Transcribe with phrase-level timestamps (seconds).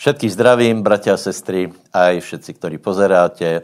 [0.00, 3.60] Všetkých zdravím, bratia a sestry, aj všetci, ktorí pozeráte.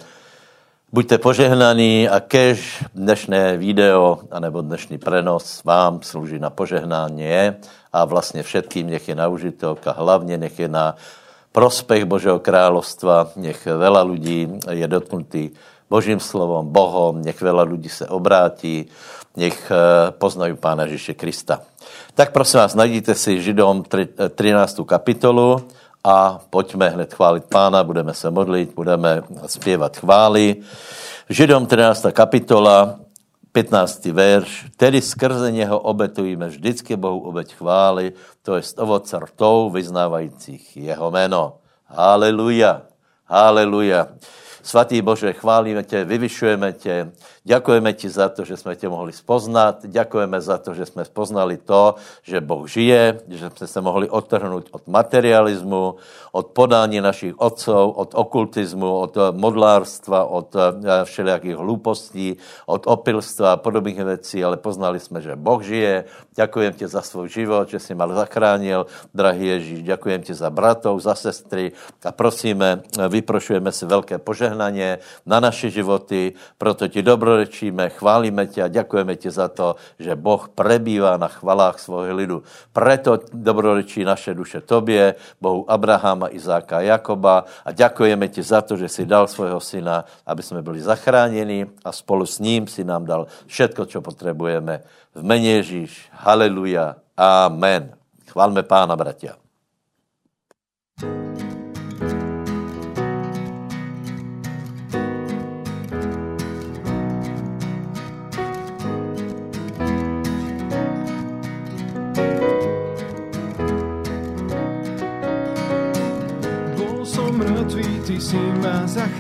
[0.92, 7.56] Buďte požehnaní a kež dnešné video anebo dnešný prenos vám slúži na požehnanie
[7.88, 11.00] a vlastně všetkým nech je na užitok a hlavně nech je na
[11.56, 15.56] prospech Božího královstva, nech veľa lidí je dotknutý
[15.88, 18.92] Božím slovom, Bohom, nech veľa lidí se obrátí,
[19.40, 21.64] nech eh, poznají Pána Ježíše Krista.
[22.14, 23.88] Tak prosím vás, najděte si Židom
[24.36, 24.80] 13.
[24.84, 25.64] kapitolu
[26.06, 30.56] a pojďme hned chválit Pána, budeme se modlit, budeme zpěvat chvály.
[31.28, 32.06] Židom 13.
[32.12, 32.98] kapitola,
[33.52, 34.04] 15.
[34.04, 34.66] verš.
[34.76, 41.58] Tedy skrze něho obetujeme vždycky Bohu obeť chvály, to je ovoce rtou vyznávajících jeho jméno.
[41.86, 42.82] Haleluja,
[43.24, 44.06] haleluja.
[44.62, 47.12] Svatý Bože, chválíme tě, vyvyšujeme tě,
[47.46, 51.62] Ďakujeme ti za to, že jsme tě mohli spoznat, ďakujeme za to, že jsme spoznali
[51.62, 51.94] to,
[52.26, 55.94] že Boh žije, že jsme se mohli odtrhnout od materialismu,
[56.32, 62.34] od podání našich otcov, od okultismu, od modlárstva, od eh, všelijakých hlúpostí,
[62.66, 66.04] od opilstva a podobných věcí, ale poznali jsme, že Boh žije.
[66.34, 69.80] Ďakujem ti za svůj život, že jsi mal zachránil, drahý Ježíš.
[69.86, 71.72] Ďakujem ti za bratov, za sestry
[72.02, 78.62] a prosíme, vyprošujeme si velké požehnaně na naše životy, proto ti dobro dobrorečíme, chválíme tě
[78.62, 82.42] a děkujeme ti za to, že Boh prebývá na chvalách svého lidu.
[82.72, 88.76] Preto dobrorečí naše duše tobě, Bohu Abrahama, Izáka a Jakoba a děkujeme ti za to,
[88.76, 93.04] že si dal svého syna, aby jsme byli zachráněni a spolu s ním si nám
[93.04, 94.80] dal všetko, co potřebujeme.
[95.14, 96.08] V mene Ježíš.
[96.12, 96.96] Haleluja.
[97.16, 97.92] Amen.
[98.32, 99.36] Chválme pána, bratia.
[100.96, 101.25] thank you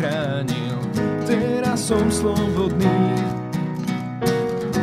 [0.06, 0.78] zachránil,
[1.26, 3.18] teraz som slobodný.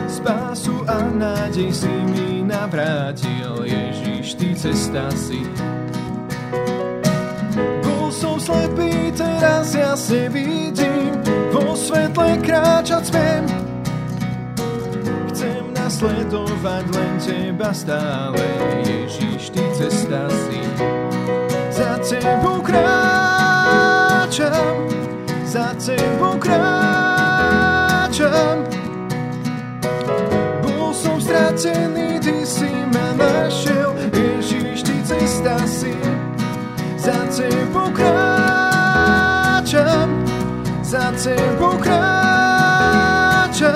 [0.08, 5.44] Spásu a nádej si mi navrátil, Ježiš, Ty cesta si.
[7.84, 11.12] Bol som slepý, teraz jasne vidím,
[11.52, 13.44] vo svetle kráčať smiem.
[15.32, 18.44] Chcem nasledovať len Teba stále,
[18.88, 20.62] Ježiš, Ty cesta si.
[21.74, 23.44] Za Tebou kráčam,
[25.54, 26.66] za tebou kráčam.
[30.66, 35.94] Bol som stratený, ty si ma našiel, Ježiš, ty cesta si.
[36.98, 40.10] Za tebou kráčam,
[40.82, 43.70] za tebou kráčam.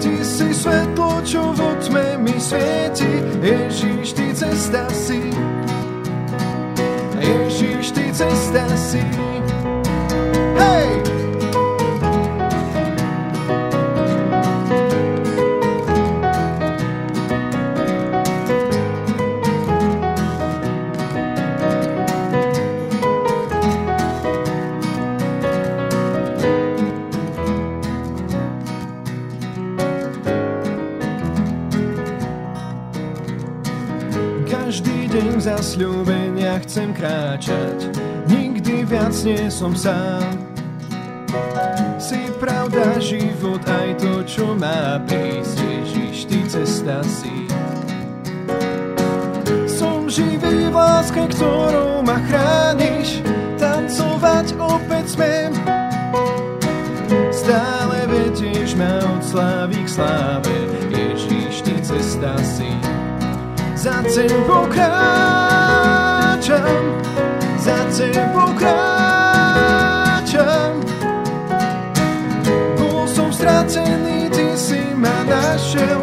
[0.00, 5.28] Ty si svetlo, čo vo tme mi svieti, Ježiš, ty cesta si.
[7.20, 9.04] Ježiš, ty cesta si.
[36.72, 37.92] Chcem kráčať,
[38.32, 40.24] nikdy viac nie som sám.
[42.00, 47.44] Si pravda, život, aj to, čo má prísť, Ježiš, ty cesta si.
[49.68, 53.20] Som živý v láske, ktorou ma chrániš,
[53.60, 55.52] tancovať opäť smiem.
[57.28, 60.56] Stále vedieš ma od slávy k sláve,
[60.88, 62.72] Ježiš, ty cesta si.
[63.76, 65.31] Za tebou kráč
[66.52, 66.84] kráčam,
[67.56, 69.92] za tebou kráčam.
[72.76, 76.00] Bol som stratený, ty si ma našiel,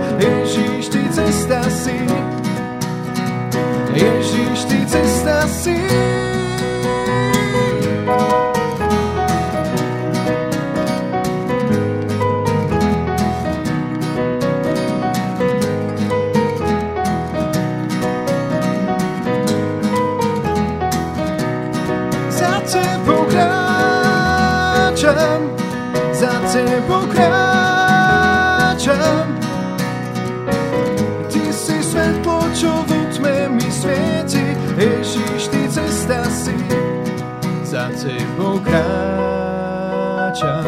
[38.39, 40.63] tebou kráčam,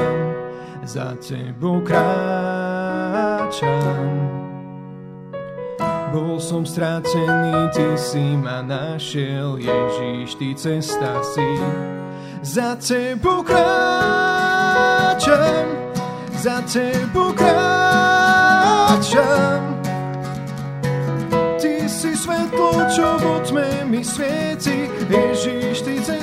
[0.84, 3.72] za tebou kráčam.
[6.12, 11.48] Bol som strácený, ty si ma našiel, Ježiš, ty cesta si.
[12.44, 13.96] Za tebou kráčam,
[16.36, 18.20] za tebou kráčam.
[21.56, 26.21] Ty si svetlo, čo vo tme mi svieti, Ježiš, ty cesta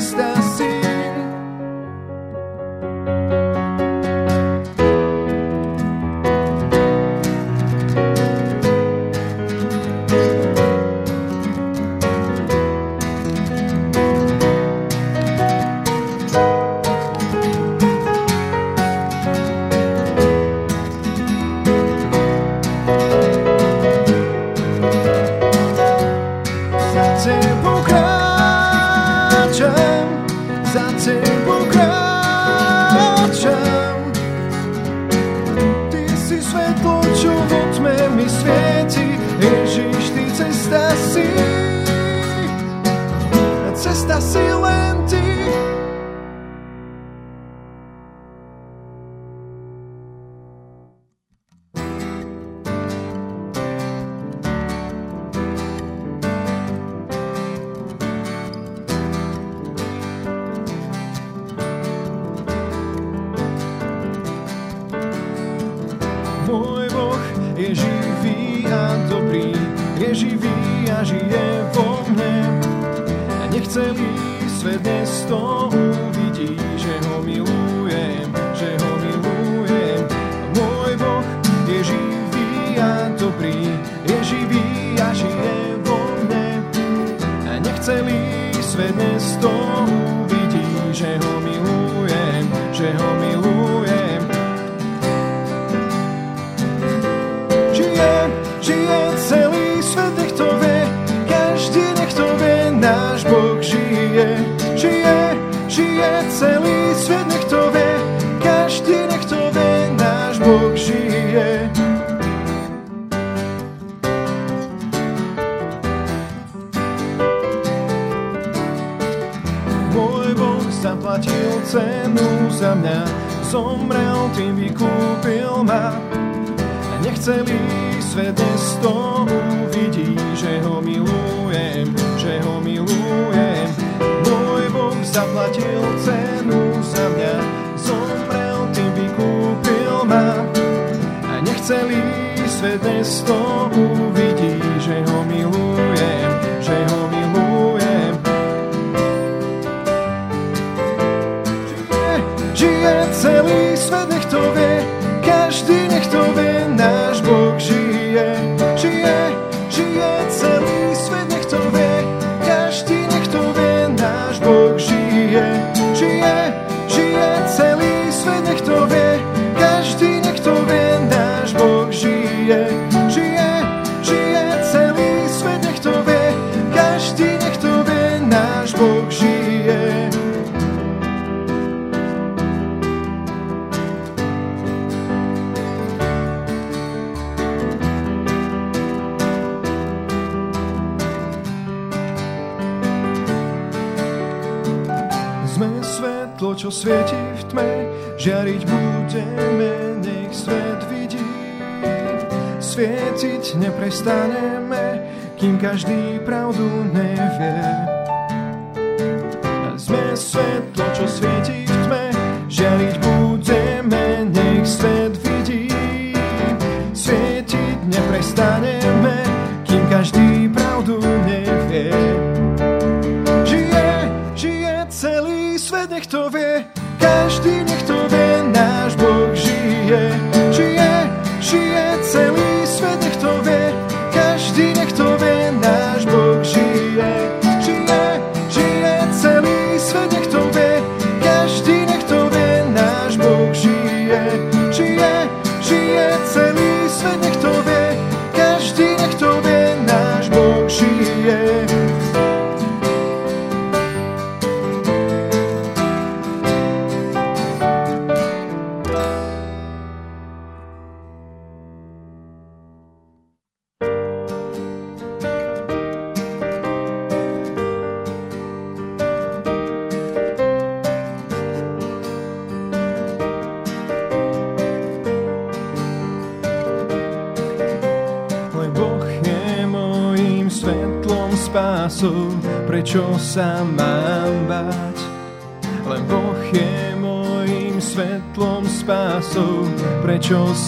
[203.58, 205.02] neprestaneme,
[205.36, 207.87] kým každý pravdu nevie.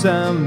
[0.00, 0.39] some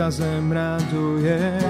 [0.00, 1.60] sa zem raduje.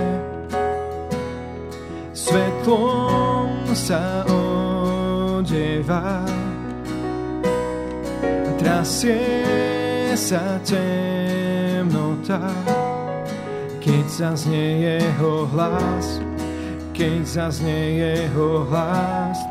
[2.15, 6.23] Svetlom sa odeva,
[8.55, 12.55] trasie sa temnota,
[13.83, 16.23] keď zaznie jeho hlas,
[16.95, 19.43] keď zaznie jeho hlas.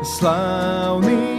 [0.00, 1.29] Slavný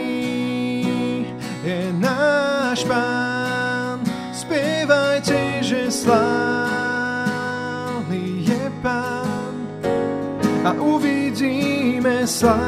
[12.42, 12.66] slávu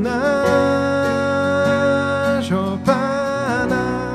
[0.00, 1.20] nášho
[2.80, 4.08] Pána.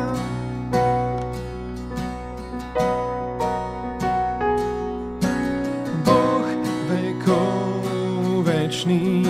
[6.01, 6.49] Boh
[6.89, 9.21] vekov večný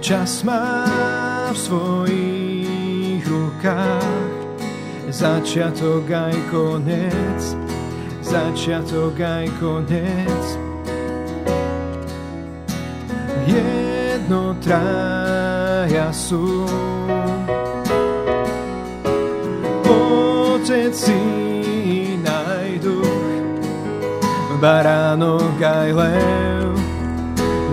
[0.00, 0.86] čas má
[1.50, 4.38] v svojich rukách
[5.10, 7.42] začiatok aj konec
[8.22, 10.59] začiatok aj konec
[14.70, 16.62] krájasu.
[19.90, 23.58] Otec, Syn aj Duch,
[24.62, 26.78] Baránok aj Lev,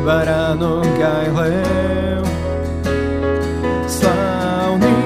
[0.01, 2.25] Baránok aj Lev.
[3.85, 4.97] Slavný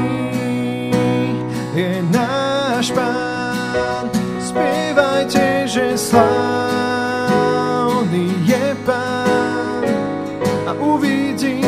[1.75, 4.07] je náš Pán,
[4.39, 6.31] spievajte, že slavný
[8.47, 9.83] je Pán
[10.71, 11.60] a uvidí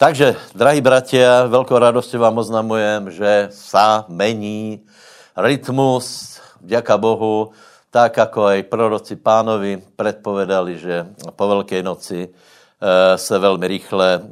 [0.00, 4.80] Takže, drahí bratia, velkou radostí vám oznamujem, že sa mení
[5.36, 7.52] rytmus, vďaka Bohu,
[7.92, 14.22] tak jako i proroci pánovi předpovedali, že po Velké noci e, se velmi rychle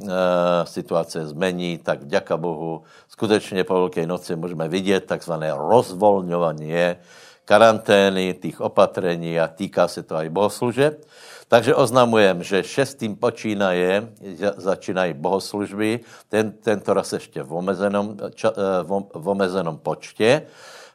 [0.63, 6.97] situace zmení, tak vďaka Bohu skutečně po Velké noci můžeme vidět takzvané rozvolňování
[7.45, 11.05] karantény, těch opatrení a týká se to i bohoslužeb.
[11.49, 14.05] Takže oznamujem, že šestým počínaje,
[14.57, 18.53] začínají bohoslužby, ten, tento raz ještě v omezenom, ča,
[19.13, 20.45] v omezenom počtě,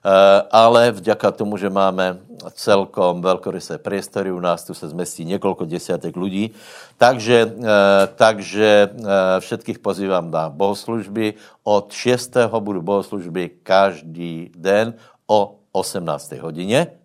[0.04, 2.20] Eh, ale vďaka tomu, že máme
[2.60, 6.52] celkom velkorysé priestory, u nás tu se zmestí několik desiatek lidí,
[7.00, 11.40] takže, eh, takže eh, všetkých pozývám na bohoslužby.
[11.64, 12.60] Od 6.
[12.60, 14.92] budou bohoslužby každý den
[15.24, 16.36] o 18.
[16.36, 17.00] hodině.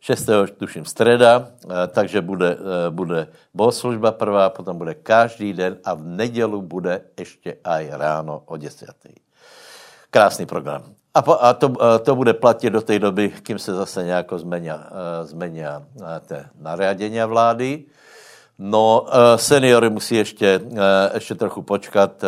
[0.00, 0.30] 6.
[0.56, 1.48] tuším streda,
[1.88, 2.56] takže bude,
[2.90, 8.56] bude bohoslužba prvá, potom bude každý den a v nedělu bude ještě aj ráno o
[8.56, 8.88] 10.
[10.10, 10.82] Krásný program.
[11.14, 14.26] A, po, a to, to bude platit do té doby, kým se zase nějak
[15.22, 15.62] změní,
[16.26, 17.84] té nariadení vlády.
[18.58, 19.06] No,
[19.36, 20.60] seniory musí ještě,
[21.14, 22.24] ještě trochu počkat,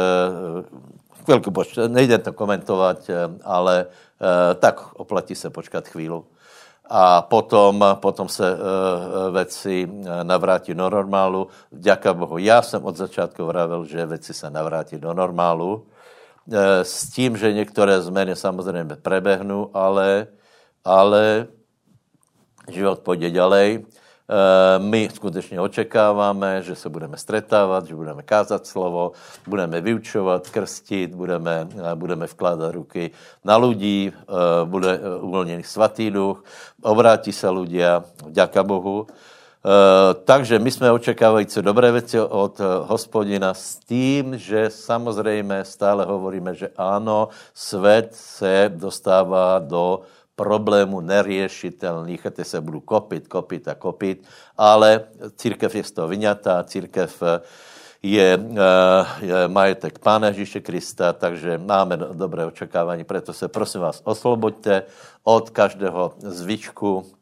[1.24, 3.10] chvilku počkat, nejde to komentovat,
[3.44, 3.86] ale
[4.58, 6.20] tak oplatí se počkat chvíli.
[6.90, 8.58] A potom, potom se
[9.32, 9.90] věci
[10.22, 11.48] navrátí do normálu.
[11.70, 15.86] Děka Bohu, já jsem od začátku vravil, že věci se navrátí do normálu
[16.52, 20.26] Eh, s tím, že některé změny samozřejmě prebehnou, ale,
[20.84, 21.46] ale
[22.68, 23.84] život půjde ďalej.
[24.28, 29.12] Eh, my skutečně očekáváme, že se budeme stretávat, že budeme kázat slovo,
[29.46, 33.10] budeme vyučovat, krstit, budeme, eh, budeme vkládat ruky
[33.44, 34.12] na lidí,
[34.64, 36.44] bude uvolněný svatý duch,
[36.82, 39.06] obrátí se ľudia, vďaka Bohu.
[39.58, 46.04] Eh, takže my jsme očekávající dobré věci od eh, hospodina s tím, že samozřejmě stále
[46.04, 50.00] hovoríme, že ano, svět se dostává do
[50.38, 54.22] problémů neriešitelných, a ty se budu kopit, kopit a kopit,
[54.54, 57.42] ale církev je z toho vyňatá, církev eh,
[57.98, 58.38] je,
[59.26, 64.86] je majetek Pána Ježíše Krista, takže máme dobré očekávání, proto se prosím vás osloboďte
[65.26, 67.18] od každého zvyčku,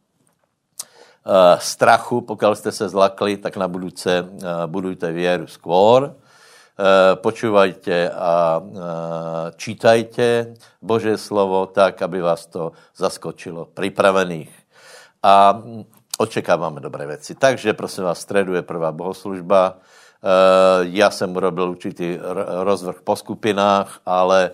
[1.27, 6.15] Eh, strachu, pokud jste se zlakli, tak na budúce uh, budujte věru skôr.
[6.77, 8.61] Uh, počúvajte a
[9.57, 10.53] čítajte
[10.85, 14.53] Bože slovo tak, aby vás to zaskočilo pripravených.
[15.25, 15.57] A
[16.21, 17.33] očekáváme dobré věci.
[17.35, 19.81] Takže prosím vás, středu je prvá bohoslužba.
[20.81, 22.21] Já jsem urobil určitý
[22.61, 24.51] rozvrh po skupinách, ale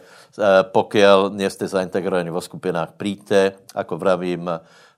[0.63, 0.99] pokud
[1.35, 4.92] nejste zaintegrovaní vo skupinách, príďte, ako vravím, Eh, eh,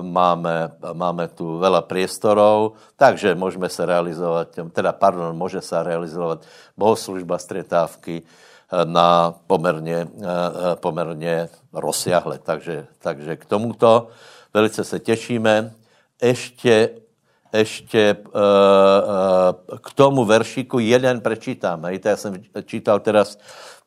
[0.00, 7.36] máme, máme tu veľa priestorov, takže môžeme sa realizovať, teda pardon, môže sa realizovať bohoslužba,
[7.36, 10.08] stretávky eh, na pomerne,
[10.80, 12.40] pomerne rozsiahle.
[12.40, 14.08] Takže, takže k tomuto
[14.54, 15.74] velice se těšíme.
[16.22, 17.04] Ještě
[17.58, 18.16] ještě
[19.80, 21.84] k tomu veršiku jeden prečítám.
[21.84, 23.38] Hejte, já jsem čítal teraz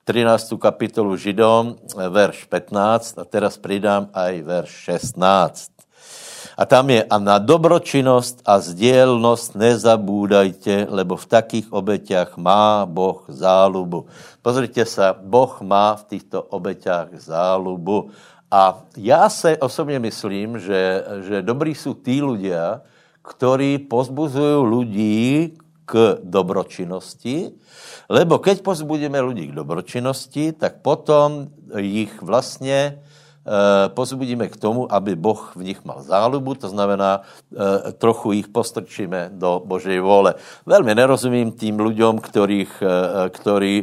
[0.08, 0.56] 13.
[0.56, 4.72] kapitolu Židom, verš 15 a teraz pridám aj verš
[5.04, 5.67] 16.
[6.56, 13.28] A tam je, a na dobročinnost a sdělnost nezabúdajte, lebo v takých obeťách má Boh
[13.28, 14.08] zálubu.
[14.39, 18.08] Pozrite se, Boh má v těchto obeťách zálubu.
[18.48, 22.80] A já se osobně myslím, že, že dobrý jsou tí ľudia,
[23.28, 25.52] ktorí pozbuzují ľudí
[25.88, 27.56] k dobročinnosti,
[28.12, 31.47] lebo keď pozbudíme ľudí k dobročinnosti, tak potom
[31.80, 37.23] jich vlastně e, pozbudíme k tomu, aby Boh v nich mal zálubu, to znamená,
[37.56, 40.36] e, trochu jich postrčíme do Božej vole.
[40.67, 42.95] Velmi nerozumím tým ľuďom, ktorých, e,
[43.32, 43.76] ktorí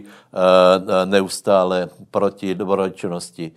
[1.06, 3.54] neustále proti dobročinnosti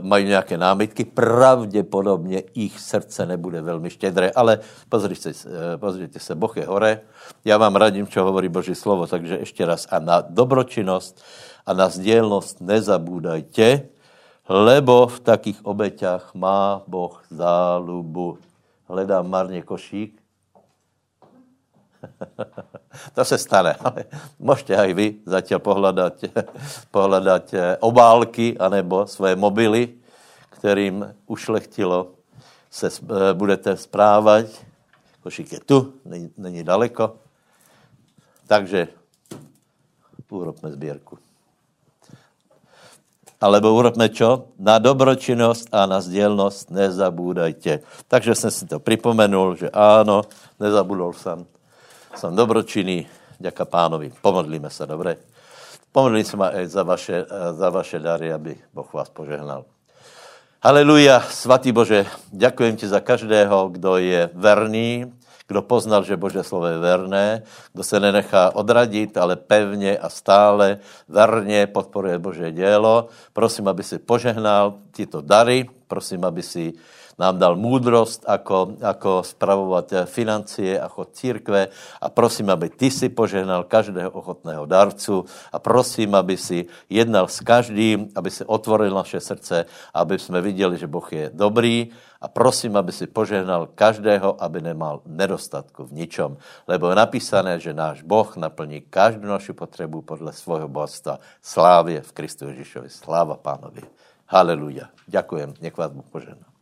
[0.00, 1.04] mají nějaké námitky.
[1.04, 7.00] Pravděpodobně jich srdce nebude velmi štědré, ale pozrite se, pozrite se, Boh je hore,
[7.44, 9.86] já vám radím, čo hovorí Boží slovo, takže ještě raz.
[9.90, 11.22] A na dobročinnost
[11.66, 13.88] a na sdělnost nezabúdajte,
[14.48, 18.38] lebo v takých obeťách má Boh zálubu.
[18.88, 20.22] Hledám marně košík.
[23.16, 24.04] to se stane, ale
[24.38, 26.12] můžete aj vy zatím pohledat,
[26.90, 29.88] pohledat eh, obálky anebo své mobily,
[30.50, 32.12] kterým ušlechtilo
[32.70, 34.46] se eh, budete správat.
[35.22, 37.16] Košík je tu, není, není daleko.
[38.46, 38.88] Takže
[40.28, 41.18] urobme sbírku.
[43.40, 44.52] Alebo urobme čo?
[44.60, 47.80] Na dobročinnost a na sdělnost nezabúdajte.
[48.08, 50.22] Takže jsem si to připomenul, že ano,
[50.60, 51.55] nezabudol jsem.
[52.16, 53.06] Jsem dobročinný,
[53.38, 54.12] děka pánovi.
[54.22, 55.16] Pomodlíme se, dobré?
[55.92, 59.64] Pomodlím se za vaše, za vaše dary, aby Boh vás požehnal.
[60.62, 65.12] Haleluja, svatý Bože, děkujem ti za každého, kdo je verný,
[65.46, 70.78] kdo poznal, že Bože slovo je verné, kdo se nenechá odradit, ale pevně a stále
[71.08, 73.08] verně podporuje Bože dělo.
[73.32, 76.72] Prosím, aby si požehnal tyto dary, prosím, aby si
[77.16, 83.64] nám dal múdrost, ako, ako spravovat financie, ako církve a prosím, aby ty si požehnal
[83.64, 89.64] každého ochotného darcu a prosím, aby si jednal s každým, aby si otvoril naše srdce,
[89.96, 91.88] aby jsme viděli, že Boh je dobrý
[92.20, 96.36] a prosím, aby si požehnal každého, aby nemal nedostatku v ničom.
[96.68, 101.20] Lebo je napísané, že náš Boh naplní každou naši potřebu podle svojho bohatstva.
[101.42, 102.88] Slávě v Kristu Ježíšovi.
[102.88, 103.82] Sláva pánovi.
[104.26, 104.88] Haleluja.
[105.06, 105.54] Ďakujem.
[105.60, 106.55] Nech vás Bůh požehná.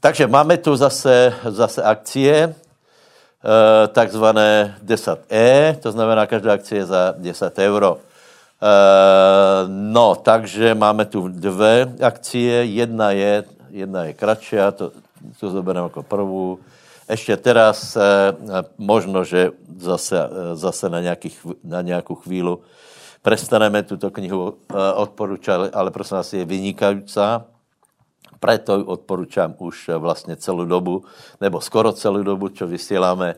[0.00, 7.58] Takže máme tu zase, zase akcie, eh, takzvané 10E, to znamená, každá akcie za 10
[7.58, 7.98] euro.
[7.98, 14.92] Eh, no, takže máme tu dvě akcie, jedna je, jedna je kratší, to,
[15.40, 16.58] to zobereme jako prvú.
[17.10, 18.02] Ještě teraz eh,
[18.78, 20.18] možno, že zase,
[20.54, 21.30] zase na, nějaký,
[21.64, 22.56] na nějakou chvíli
[23.22, 24.54] prestaneme tuto knihu
[24.94, 27.20] odporučat, ale prosím vás, je vynikající
[28.40, 31.04] preto odporučám už eh, vlastně celou dobu,
[31.40, 33.34] nebo skoro celou dobu, čo vysíláme.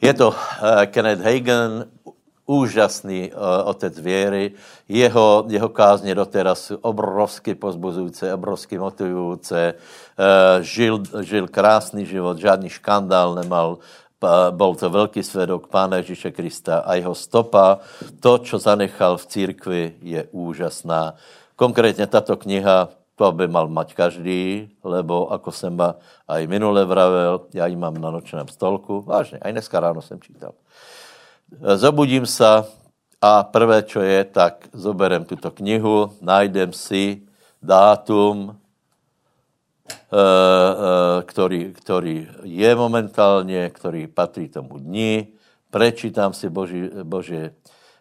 [0.00, 1.84] Je to eh, Kenneth Hagen,
[2.48, 4.52] úžasný uh, otec věry.
[4.88, 9.54] Jeho, jeho kázně doteraz jsou obrovsky pozbuzující, obrovsky motivující.
[9.54, 13.78] Uh, žil, žil krásný život, žádný škandál nemal.
[14.50, 17.78] Bol to velký svedok Pána Ježíše Krista a jeho stopa,
[18.20, 21.14] to, co zanechal v církvi, je úžasná.
[21.56, 22.88] Konkrétně tato kniha
[23.18, 27.98] to by mal mať každý, lebo ako jsem ma aj minule vravel, já ji mám
[27.98, 30.52] na nočném stolku, vážně, aj dneska ráno jsem čítal.
[31.74, 32.46] Zobudím se
[33.22, 37.26] a prvé, čo je, tak zoberem tuto knihu, najdem si
[37.62, 45.28] dátum, eh, eh, který, který je momentálně, který patří tomu dni,
[45.70, 47.50] prečítám si Boží, Boží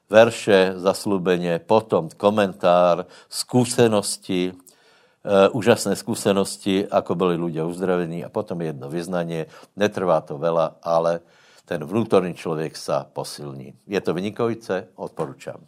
[0.09, 4.53] verše, zaslubeně, potom komentár, zkušenosti,
[5.27, 9.51] úžasné zkušenosti, ako byli ľudia uzdravení a potom jedno vyznanie.
[9.75, 11.19] Netrvá to veľa, ale
[11.67, 13.75] ten vnútorný člověk sa posilní.
[13.87, 15.59] Je to vynikajúce, odporúčam.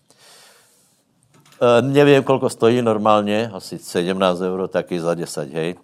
[1.60, 5.76] Uh, nevím, kolko stojí normálně, asi 17 euro, taky za 10, hej.
[5.76, 5.84] Uh,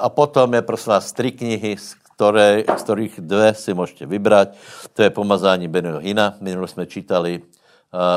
[0.00, 4.48] a potom je prosím vás tři knihy, z, které, z kterých dvě si můžete vybrat.
[4.92, 6.34] To je pomazání Benio Hina.
[6.40, 7.42] Minule jsme čítali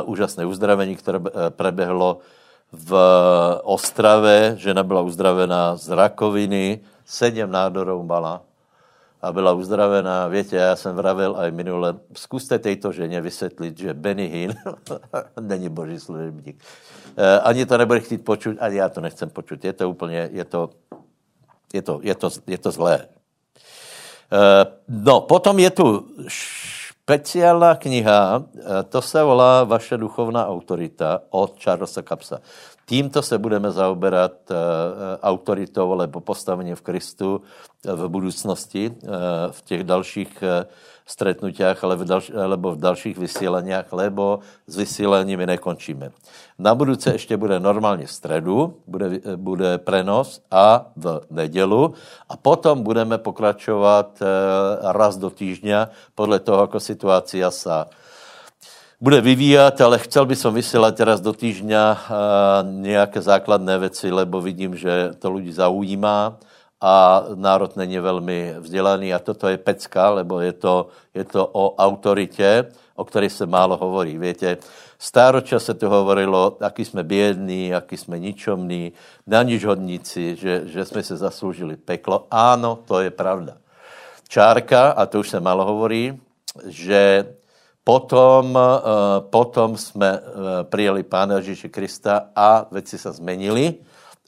[0.05, 2.19] úžasné uzdravení, které prebehlo
[2.71, 2.93] v
[3.63, 8.41] Ostrave, žena byla uzdravená z rakoviny, sedm nádorů mala
[9.21, 10.27] a byla uzdravená.
[10.27, 14.53] Víte, já jsem vravil aj minule, zkuste této ženě vysvětlit, že Benny Hinn
[15.39, 16.63] není boží služebník.
[17.17, 19.65] Eh, ani to nebude chtít počuť, ani já to nechcem počuť.
[19.65, 20.69] Je to úplně, je to,
[21.73, 23.07] je to, je to, je to zlé.
[24.31, 26.07] Eh, no, potom je tu
[27.09, 32.39] Speciálna kniha, eh, to se volá Vaše duchovná autorita od Charlesa Kapsa.
[32.85, 34.57] Tímto se budeme zaoberat uh,
[35.21, 37.41] autoritou alebo postavením v Kristu
[37.85, 38.91] v budoucnosti,
[39.51, 40.43] v těch dalších
[41.11, 46.11] stretnutiach ale v dalš, alebo v dalších vysíleniach, lebo s vysíleními nekončíme.
[46.59, 51.93] Na budouce ještě bude normálně v středu, bude, bude prenos a v nedělu
[52.29, 54.21] a potom budeme pokračovat
[54.81, 57.87] raz do týždňa podle toho, jako situácia sa
[58.99, 62.11] bude vyvíjat, ale chcel by som vysílat raz do týždňa
[62.83, 66.35] nějaké základné věci, lebo vidím, že to lidi zaujímá
[66.81, 71.75] a národ není velmi vzdělaný a toto je pecka, lebo je to, je to o
[71.75, 72.65] autoritě,
[72.95, 74.17] o které se málo hovorí.
[74.17, 74.57] Víte,
[74.99, 78.91] stároča se to hovorilo, aký jsme bědní, jaký jsme ničomní,
[79.27, 82.27] na nič hodníci, že, že jsme se zasloužili peklo.
[82.31, 83.57] Áno, to je pravda.
[84.27, 86.19] Čárka, a to už se málo hovorí,
[86.65, 87.25] že
[87.83, 90.23] potom, uh, potom jsme uh,
[90.63, 93.75] přijeli Pána Ježíše Krista a věci se zmenili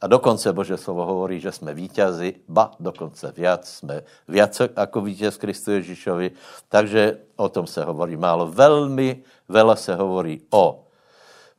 [0.01, 5.37] a dokonce Bože slovo hovorí, že jsme vítězi, ba dokonce viac, jsme viac jako vítěz
[5.37, 6.31] Kristu Ježíšovi,
[6.69, 8.47] takže o tom se hovorí málo.
[8.47, 10.83] Velmi vele se hovorí o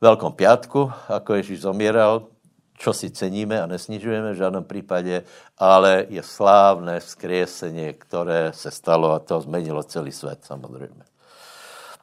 [0.01, 2.27] Velkom pětku, jako Ježíš zomíral,
[2.77, 5.23] čo si ceníme a nesnižujeme v žádném případě,
[5.57, 11.03] ale je slávné vzkriesení, které se stalo a to zmenilo celý svět samozřejmě.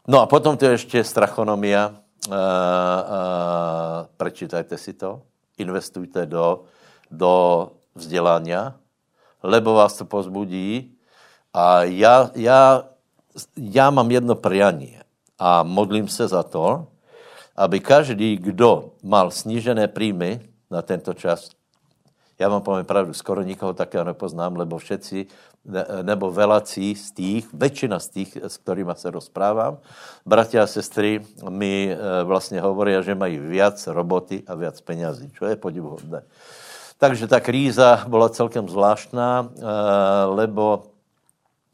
[0.09, 1.93] No a potom to je ještě strachonomia.
[2.29, 2.37] Uh, uh,
[4.17, 5.23] prečítajte si to
[5.61, 6.65] investujte do,
[7.11, 8.53] do vzdělání,
[9.43, 10.97] lebo vás to pozbudí.
[11.55, 12.85] A já, já,
[13.57, 15.03] já mám jedno prianie
[15.39, 16.87] a modlím se za to,
[17.57, 21.51] aby každý, kdo mal snížené příjmy na tento čas,
[22.39, 25.27] já vám povím pravdu, skoro nikoho takého nepoznám, lebo všetci
[26.03, 29.79] nebo velací z tých, väčšina z tých, s kterými se rozprávám,
[30.27, 35.57] bratia a sestry mi vlastně hovorí, že mají viac roboty a viac penězí, čo je
[35.57, 36.23] podivuhodné.
[36.99, 39.49] Takže ta kríza byla celkem zvláštná,
[40.27, 40.83] lebo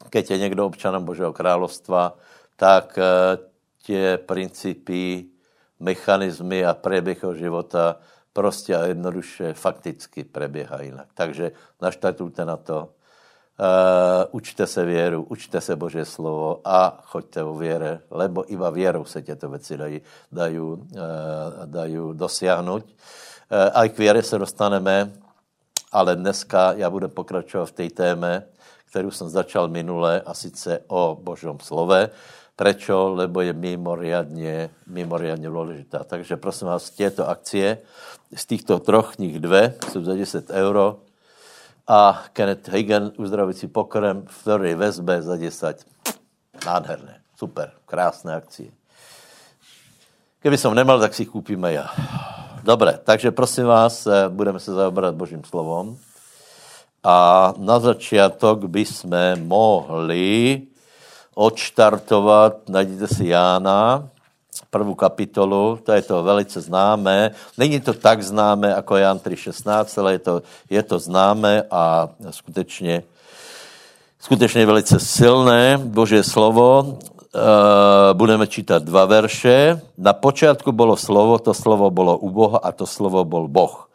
[0.09, 2.15] keď je někdo občanem Božího královstva,
[2.55, 2.99] tak
[3.87, 5.25] tie princípy,
[5.79, 7.95] mechanizmy a prieběh života
[8.33, 11.07] prostě a jednoduše fakticky preběhá jinak.
[11.13, 12.89] Takže naštartujte na to,
[13.59, 19.05] uh, učte se věru, učte se Bože slovo a choďte o věre, lebo iba věrou
[19.05, 20.77] se těto věci dají, dají, uh,
[21.65, 22.83] dají dosiahnuť.
[22.85, 22.91] Uh,
[23.73, 25.11] a k věre se dostaneme,
[25.91, 28.43] ale dneska já budu pokračovat v té téme,
[28.89, 32.09] kterou jsem začal minule, a sice o Božom slove.
[32.55, 33.13] Prečo?
[33.15, 36.03] Lebo je mimoriadně, mimoriadně důležitá.
[36.03, 37.77] Takže prosím vás, těto akcie,
[38.35, 40.99] z těchto troch knih dve jsou za 10 euro
[41.87, 43.11] a Kenneth Hagen,
[43.67, 45.85] pokrem, v které vezbe za 10.
[46.65, 48.71] Nádherné, super, krásné akcie.
[50.41, 51.89] Kdyby som nemal, tak si koupíme já.
[52.63, 55.97] Dobré, takže prosím vás, eh, budeme se zaobrat Božím slovom.
[57.03, 59.15] A na začátek bychom
[59.47, 60.61] mohli
[61.35, 64.09] odštartovat, najděte si Jána,
[64.69, 67.31] prvou kapitolu, to je to velice známé.
[67.57, 73.03] Není to tak známé jako Jan 3.16, ale je to, je to známé a skutečně,
[74.19, 76.97] skutečně velice silné Boží slovo.
[77.35, 79.81] E, budeme čítat dva verše.
[79.97, 83.89] Na počátku bylo slovo, to slovo bylo u Boha a to slovo byl Boh.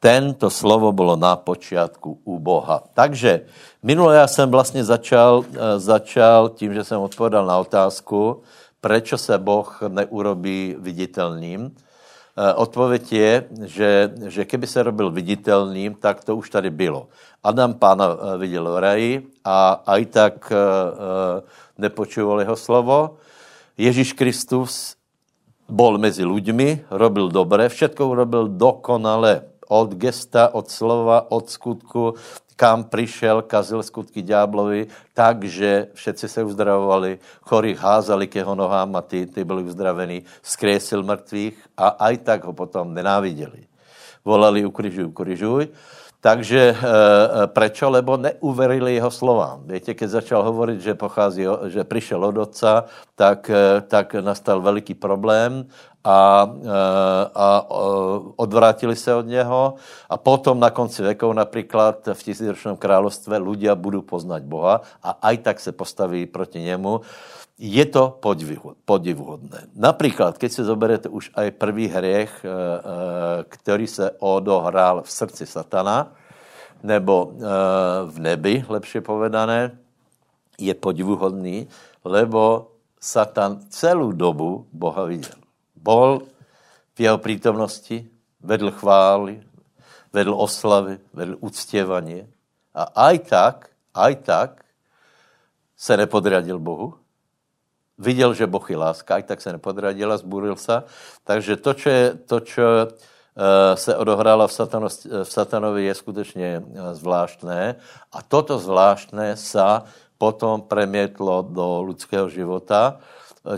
[0.00, 2.82] Tento slovo bylo na počátku u Boha.
[2.94, 3.40] Takže
[3.82, 8.42] minule já jsem vlastně začal, eh, začal tím, že jsem odpovedal na otázku,
[8.80, 11.70] proč se Boh neurobí viditelným.
[11.70, 13.90] Eh, odpověď je, že,
[14.26, 17.08] že keby se robil viditelným, tak to už tady bylo.
[17.42, 19.12] Adam pána eh, viděl v raji
[19.44, 20.52] a aj tak
[21.78, 23.16] nepočuval jeho slovo.
[23.78, 24.98] Ježíš Kristus
[25.70, 32.16] bol mezi ľuďmi, robil dobré, všetko urobil dokonale od gesta, od slova, od skutku,
[32.58, 39.02] kam přišel, kazil skutky ďáblovi, takže všetci se uzdravovali, chorých házali k jeho nohám a
[39.02, 43.70] ty, ty byli uzdravení, skrésil mrtvých a aj tak ho potom nenáviděli.
[44.26, 45.70] Volali ukryžuj, ukryžuj.
[46.18, 46.76] Takže e,
[47.46, 47.86] prečo?
[47.86, 49.62] Lebo neuverili jeho slovám.
[49.70, 54.98] Víte, keď začal hovorit, že pochází, že přišel od otca, tak, e, tak nastal veliký
[54.98, 55.70] problém
[56.08, 56.48] a,
[57.34, 57.48] a
[58.36, 59.74] odvrátili se od něho
[60.08, 65.36] a potom na konci vekov například v tisícročnom království ľudia budou poznat Boha a aj
[65.44, 67.00] tak se postaví proti němu.
[67.58, 68.16] Je to
[68.86, 69.66] podivuhodné.
[69.74, 72.52] Například, keď si zoberete už aj prvý hriech, e, e,
[73.50, 76.14] který se odohrál v srdci satana,
[76.78, 77.34] nebo
[78.06, 79.74] v nebi, lepše povedané,
[80.54, 81.66] je podivuhodný,
[82.06, 82.70] lebo
[83.02, 85.47] Satan celou dobu Boha viděl
[85.82, 86.26] bol
[86.94, 88.06] v jeho prítomnosti,
[88.42, 89.42] vedl chvály,
[90.12, 92.26] vedl oslavy, vedl uctěvaně
[92.74, 93.56] a aj tak,
[93.94, 94.50] aj tak
[95.76, 96.94] se nepodradil Bohu.
[97.98, 100.82] Viděl, že Boh je láska, aj tak se nepodradil a zburil se.
[101.24, 104.88] Takže to, čo, je, to, čo uh, se odohrálo v, satano,
[105.22, 107.74] v satanovi, je skutečně uh, zvláštné.
[108.12, 113.02] A toto zvláštné sa potom premietlo do lidského života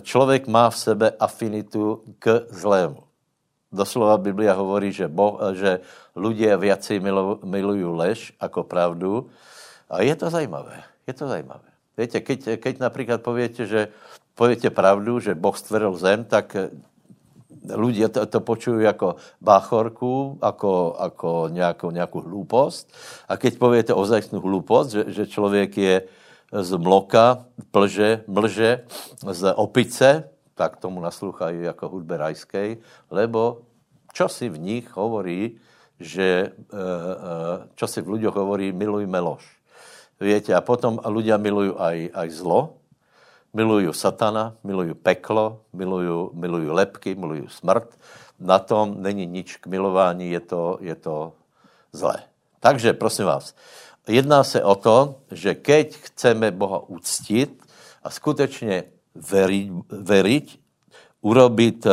[0.00, 3.03] člověk má v sebe afinitu k zlému.
[3.72, 5.83] Doslova Biblia hovorí, že, bo, že
[6.18, 6.98] lidé viacej
[7.42, 9.31] milují lež jako pravdu.
[9.90, 10.83] A je to zajímavé.
[11.07, 11.70] Je to zajímavé.
[11.98, 13.88] Víte, keď, keď například pověte, že
[14.35, 16.57] pověte pravdu, že Boh stvoril zem, tak
[17.66, 22.92] ľudia to, to počují jako báchorku, jako, jako nějakou, nějakou hloupost.
[23.29, 26.03] A keď pověte ozajstnou hloupost, že, že člověk je
[26.52, 28.84] z mloka, plže, mlže,
[29.30, 32.76] z opice, tak tomu naslouchají jako hudbe rajské,
[33.10, 33.62] lebo
[34.12, 35.57] čo si v nich hovorí,
[36.01, 39.44] že, eh, eh, čo si v ľuďoch hovorí, milujme lož.
[40.20, 42.76] Viete, a potom ľudia milujú aj, aj zlo,
[43.57, 47.88] milujú satana, milujú peklo, milujú, milujú lepky, milujú smrt.
[48.36, 51.32] Na tom není nič k milování, je to, je to
[51.92, 52.28] zlé.
[52.61, 53.57] Takže prosím vás,
[54.09, 57.62] jedná se o to, že keď chceme Boha uctit
[58.03, 58.84] a skutečně
[59.14, 60.46] veriť, veriť
[61.20, 61.92] urobiť, uh,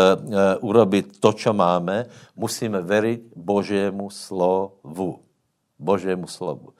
[0.64, 5.20] urobiť to, čo máme, musíme veriť Božiemu slovu.
[5.78, 6.74] Božiemu slovu.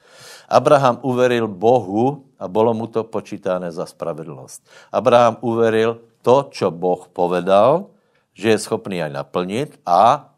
[0.50, 4.66] Abraham uveril Bohu a bylo mu to počítané za spravedlnost.
[4.90, 7.94] Abraham uveril to, čo Boh povedal,
[8.34, 10.34] že je schopný aj naplnit a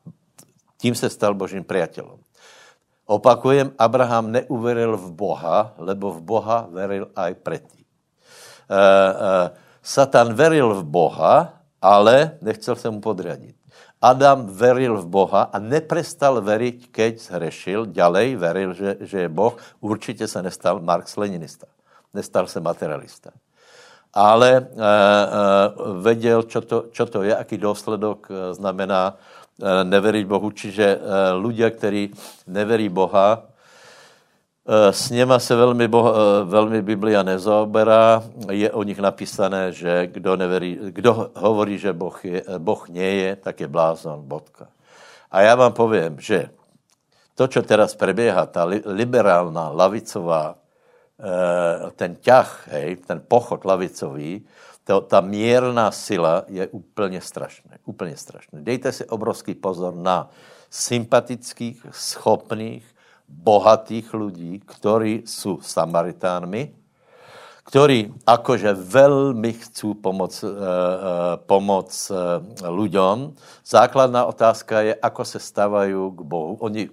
[0.76, 2.19] tím se stal Božím priateľom.
[3.10, 7.82] Opakujem, Abraham neuveril v Boha, lebo v Boha veril aj predtým.
[7.82, 7.90] E,
[8.70, 8.78] e,
[9.82, 13.58] Satan veril v Boha, ale nechcel se mu podriadiť.
[13.98, 17.80] Adam veril v Boha a neprestal veriť, keď zhrešil.
[17.90, 19.58] Ďalej veril, že, že je Boh.
[19.82, 21.66] Určitě se nestal Marx-Leninista.
[22.14, 23.34] Nestal se materialista.
[24.14, 24.86] Ale e, e,
[25.98, 29.18] vedel, čo to, čo to je, aký důsledok znamená
[29.62, 30.48] neveriť Bohu.
[30.50, 30.86] Čiže
[31.36, 32.10] ľudia, ktorí
[32.48, 33.50] neverí Boha,
[34.70, 38.22] Eh, s něma se velmi, boha, eh, velmi Biblia nezaoberá.
[38.50, 43.24] Je o nich napísané, že kdo, neverí, kdo hovorí, že boh, je, eh, boh nie
[43.24, 44.68] je, tak je blázon, bodka.
[45.30, 46.50] A já vám povím, že
[47.34, 50.54] to, čo teraz prebieha, ta liberálna, lavicová,
[51.96, 54.40] ten ťah, hej, ten pochod lavicový,
[54.84, 57.78] to, ta mierná sila je úplně strašné.
[57.84, 58.62] Úplně strašné.
[58.62, 60.30] Dejte si obrovský pozor na
[60.70, 62.84] sympatických, schopných,
[63.30, 66.74] bohatých ľudí, ktorí sú Samaritánmi,
[67.62, 70.56] ktorí akože veľmi chcú pomoc, uh, uh,
[71.46, 73.38] pomoc uh, ľuďom.
[73.62, 76.58] Základná otázka je, ako se stávajú k Bohu.
[76.58, 76.90] Oni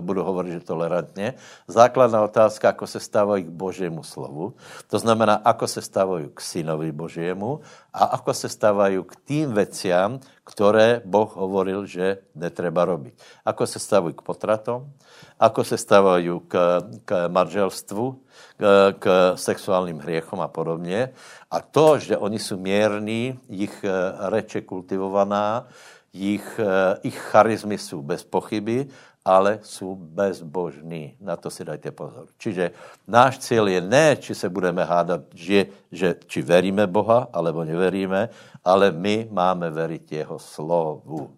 [0.00, 1.34] budu hovoriť, že tolerantně.
[1.68, 4.54] Základná otázka, ako se stávají k Božiemu slovu.
[4.88, 7.60] To znamená, ako se stávají k synovi Božiemu
[7.92, 13.14] a ako se stávají k tým veciam, ktoré Boh hovoril, že netreba robiť.
[13.44, 14.90] Ako se stávají k potratom,
[15.38, 16.54] ako se stávají k,
[17.04, 18.04] k manželstvu,
[18.56, 18.62] k,
[18.98, 19.04] k
[19.36, 21.12] sexuálním hriechom a podobně.
[21.50, 25.66] A to, že oni jsou mierní, jich eh, reče kultivovaná,
[26.12, 28.88] jich, eh, ich charizmy jsou bez pochyby,
[29.24, 31.16] ale jsou bezbožní.
[31.20, 32.26] Na to si dajte pozor.
[32.38, 32.74] Čiže
[33.06, 38.28] náš cíl je ne, či se budeme hádat, že, že či veríme Boha, alebo neveríme,
[38.64, 41.30] ale my máme veriť jeho slovu.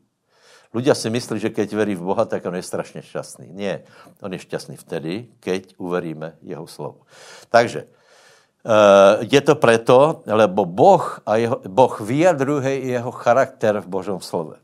[0.75, 3.47] Ľudia si myslí, že keď verí v Boha, tak on je strašně šťastný.
[3.53, 3.85] Nie,
[4.19, 7.07] on je šťastný vtedy, keď uveríme jeho slovo.
[7.53, 14.19] Takže eh, je to preto, lebo Boh, a jeho, boh vyjadruje jeho charakter v Božom
[14.19, 14.64] slove.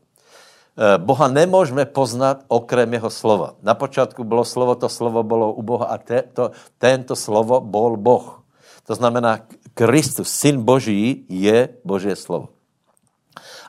[0.77, 3.55] Eh, Boha nemůžeme poznat okrem jeho slova.
[3.61, 7.97] Na počátku bylo slovo, to slovo bylo u Boha a te, to, tento slovo bol
[7.97, 8.39] Boh.
[8.87, 9.39] To znamená,
[9.73, 12.49] Kristus, syn Boží, je Boží slovo.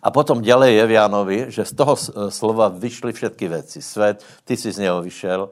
[0.02, 1.94] A potom ďalej je v Jánovi, že z toho
[2.30, 3.82] slova vyšly všetky věci.
[3.82, 5.50] Svět, ty si z něho vyšel.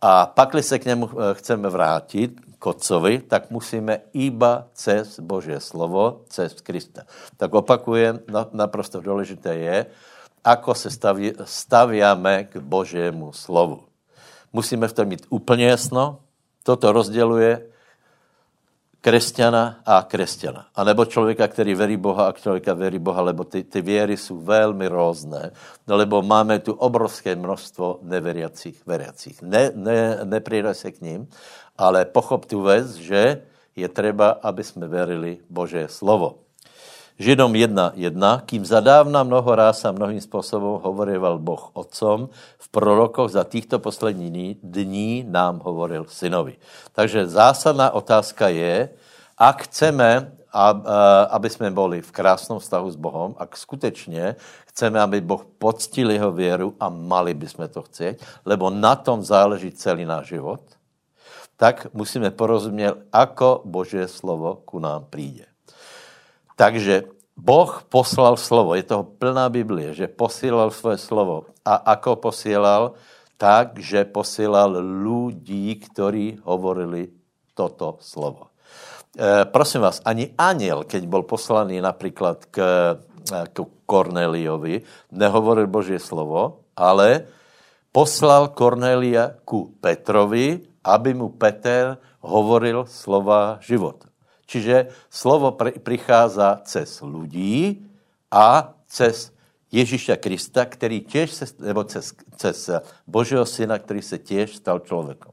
[0.00, 5.62] A pak, se k němu eh, chceme vrátit, k Otcovi, tak musíme iba cez Božie
[5.62, 7.06] slovo, cez Krista.
[7.38, 8.18] Tak opakujem,
[8.52, 9.86] naprosto důležité je,
[10.48, 13.84] ako se staví, staviame k Božiemu slovu.
[14.52, 16.24] Musíme v tom mít úplně jasno.
[16.64, 17.68] Toto rozděluje
[19.00, 20.66] kresťana a kresťana.
[20.74, 24.40] A nebo člověka, který verí Boha a člověka verí Boha, lebo ty, ty věry jsou
[24.40, 25.52] velmi různé,
[25.86, 29.42] no, lebo máme tu obrovské množstvo neveriacích, veriacích.
[29.42, 31.28] Ne, ne, nepridaj se k ním,
[31.78, 33.42] ale pochop tu věc, že
[33.76, 36.47] je třeba, aby jsme verili Bože slovo.
[37.18, 43.42] Židom 1.1, kým zadávna mnoho ráz a mnohým způsobem hovoreval Boh otcom, v prorokoch za
[43.44, 46.54] týchto poslední dní nám hovoril synovi.
[46.94, 48.94] Takže zásadná otázka je,
[49.34, 50.30] ak chceme,
[51.30, 54.36] aby jsme byli v krásnom vztahu s Bohem, ak skutečně
[54.70, 59.74] chceme, aby Boh poctil jeho věru a mali bychom to chcet, lebo na tom záleží
[59.74, 60.60] celý náš život,
[61.56, 65.57] tak musíme porozumět, ako Boží slovo ku nám přijde.
[66.58, 67.06] Takže
[67.38, 71.54] Boh poslal slovo, je toho plná Biblie, že posílal svoje slovo.
[71.62, 72.98] A ako posílal?
[73.38, 77.14] Tak, že posílal ľudí, ktorí hovorili
[77.54, 78.50] toto slovo.
[79.14, 82.58] E, prosím vás, ani aniel, keď bol poslaný například k,
[83.30, 83.56] k
[83.86, 84.82] Korneliovi,
[85.14, 87.30] nehovoril Božie slovo, ale
[87.94, 91.94] poslal Kornelia ku Petrovi, aby mu Peter
[92.26, 94.07] hovoril slova života.
[94.48, 95.52] Čiže slovo
[95.84, 97.84] prichází cez ľudí
[98.32, 99.28] a cez
[99.68, 102.70] Ježíša Krista, který těž se, nebo cez, cez
[103.04, 105.32] Božího syna, který se těž stal člověkem.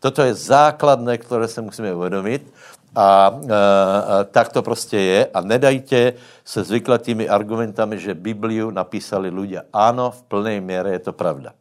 [0.00, 2.52] Toto je základné, které se musíme uvědomit
[2.96, 6.12] a, a, a tak to prostě je a nedajte
[6.44, 9.68] se zvyklatými argumentami, že Bibliu napísali ľudia.
[9.68, 11.52] Ano, v plné míře je to pravda.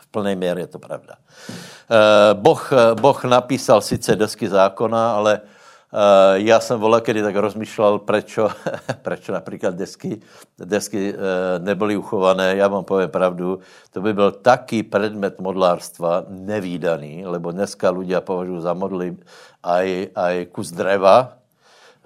[0.00, 1.20] V plné míře je to pravda.
[1.20, 2.64] E, boh,
[2.96, 5.40] boh napísal sice desky zákona, ale
[5.88, 8.48] Uh, já jsem vola, kedy tak rozmýšlel, prečo,
[9.02, 10.20] prečo například desky,
[10.58, 11.18] desky uh,
[11.64, 12.56] nebyly uchované.
[12.56, 13.58] Já vám povím pravdu,
[13.90, 19.16] to by byl taký predmet modlárstva nevýdaný, lebo dneska ľudia považují za modly
[19.64, 21.38] aj, aj kus dreva,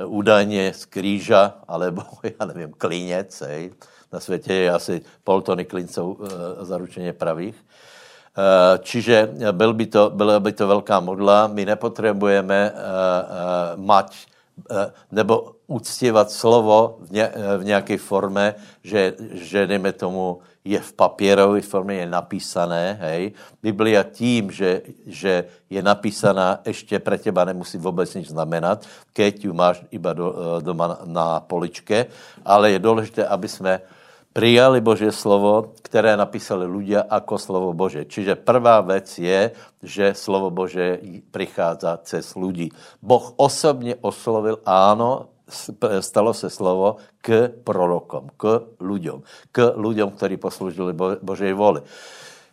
[0.07, 2.03] údajně z kríža, alebo,
[2.41, 3.70] já nevím, klínec, hej.
[4.12, 6.28] Na světě je asi pol tony klinců uh,
[6.61, 7.57] zaručeně pravých.
[8.78, 11.47] Čiže byl by to, byla by to velká modla.
[11.47, 12.72] My nepotřebujeme
[13.76, 14.26] mať
[15.12, 16.99] nebo uctívat slovo
[17.59, 18.55] v nějaké formě,
[18.85, 23.33] že, že dejme tomu je v papírové formě, je napísané, hej.
[23.62, 29.53] Biblia tím, že, že je napísaná, ještě pre teba nemusí vůbec nic znamenat, keď ju
[29.53, 32.07] máš iba do, eh, doma na poličke,
[32.45, 33.80] ale je důležité, aby jsme
[34.33, 38.05] přijali Boží slovo, které napísali ľudia jako slovo Bože.
[38.05, 39.51] Čiže prvá věc je,
[39.83, 40.99] že slovo Bože
[41.30, 42.72] přichází cez ľudí.
[43.03, 45.28] Boh osobně oslovil, áno,
[46.01, 49.22] stalo se slovo k prorokom, k lidem,
[49.53, 51.83] k lidem, kteří posloužili Božej voli.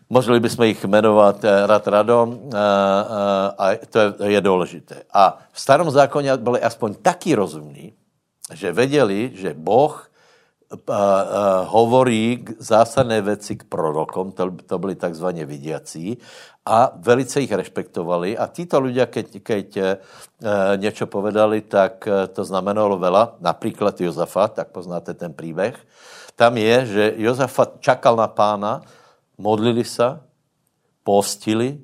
[0.10, 5.04] Mohli bychom jich jmenovat eh, rad radom eh, eh, a to je, je důležité.
[5.14, 7.94] A v starom zákoně byli aspoň taky rozumní,
[8.54, 10.09] že věděli, že Boh
[11.66, 16.18] hovorí zásadné věci k prorokom, to, to byli takzvaně vidiací,
[16.70, 18.38] a velice jich respektovali.
[18.38, 19.86] A títo ľudia, keď, keď e,
[20.78, 23.42] něco povedali, tak e, to znamenalo veľa.
[23.42, 25.74] Například Jozafat, tak poznáte ten příběh.
[26.36, 28.82] Tam je, že Jozafat čakal na pána,
[29.38, 30.22] modlili se,
[31.04, 31.82] postili,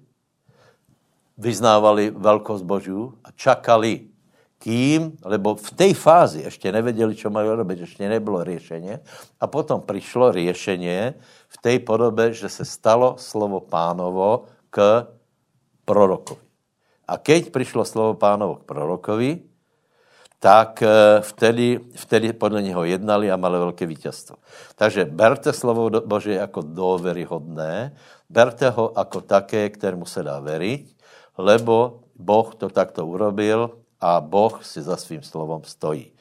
[1.38, 4.15] vyznávali velkost Božů a čakali
[4.66, 8.98] kým, lebo v té fázi ještě nevěděli, co mají robiť, ještě nebylo řešení.
[9.38, 11.14] A potom přišlo řešení
[11.48, 15.06] v té podobě, že se stalo slovo pánovo k
[15.86, 16.42] prorokovi.
[17.08, 19.46] A keď přišlo slovo pánovo k prorokovi,
[20.42, 24.36] tak eh, vtedy, vtedy podle něho jednali a mali velké vítězstvo.
[24.76, 27.94] Takže berte slovo Bože jako důvěryhodné,
[28.30, 30.98] berte ho jako také, kterému se dá veriť,
[31.38, 36.12] lebo Boh to takto urobil a Boh si za svým slovom stojí.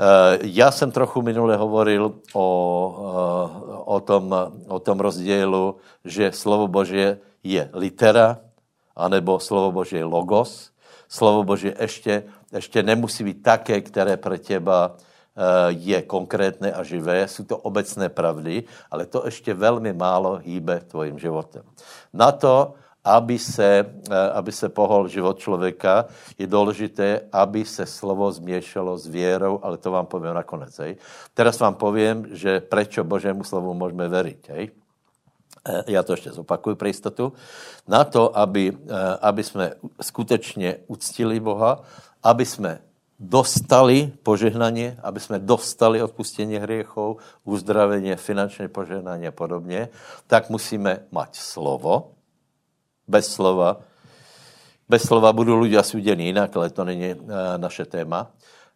[0.00, 2.46] Eh, já jsem trochu minule hovoril o,
[2.96, 4.34] eh, o, tom,
[4.68, 8.40] o tom rozdílu, že slovo Bože je litera,
[8.96, 10.72] anebo slovo Bože je logos.
[11.08, 17.28] Slovo Bože ještě, ještě nemusí být také, které pro těba eh, je konkrétné a živé,
[17.28, 21.62] jsou to obecné pravdy, ale to ještě velmi málo hýbe tvojím životem.
[22.12, 22.74] Na to,
[23.04, 26.04] aby se, eh, aby se pohol život člověka,
[26.38, 30.78] je důležité, aby se slovo změšalo s věrou, ale to vám povím nakonec.
[30.78, 30.96] Hej.
[31.34, 34.40] Teraz vám povím, že prečo Božému slovu můžeme veriť.
[34.50, 34.70] Hej.
[35.68, 37.32] Eh, já to ještě zopakuju pro jistotu,
[37.88, 41.82] na to, aby, eh, aby jsme skutečně uctili Boha,
[42.22, 42.80] aby jsme
[43.20, 49.88] dostali požehnání, aby jsme dostali odpustění hriechov, uzdravení, finančné požehnání a podobně,
[50.26, 52.19] tak musíme mať slovo.
[53.10, 53.82] Bez slova.
[54.86, 58.30] Bez slova budou lidé asi jinak, ale to není uh, naše téma.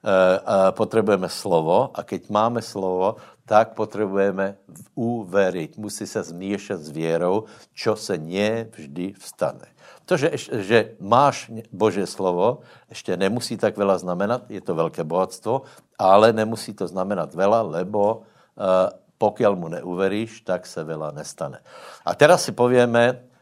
[0.04, 3.16] Uh, potřebujeme slovo a keď máme slovo,
[3.46, 4.58] tak potřebujeme
[4.94, 5.78] uveriť.
[5.78, 9.70] Musí se zmíšet s věrou, čo se nie vždy vstane.
[10.04, 12.60] To, že, že máš Boží slovo,
[12.90, 15.62] ještě nemusí tak veľa znamenat, je to velké bohatstvo,
[15.98, 18.28] ale nemusí to znamenat veľa, lebo
[18.58, 21.64] uh, pokiaľ mu neuveríš, tak se veľa nestane.
[22.04, 23.33] A teraz si povieme, uh,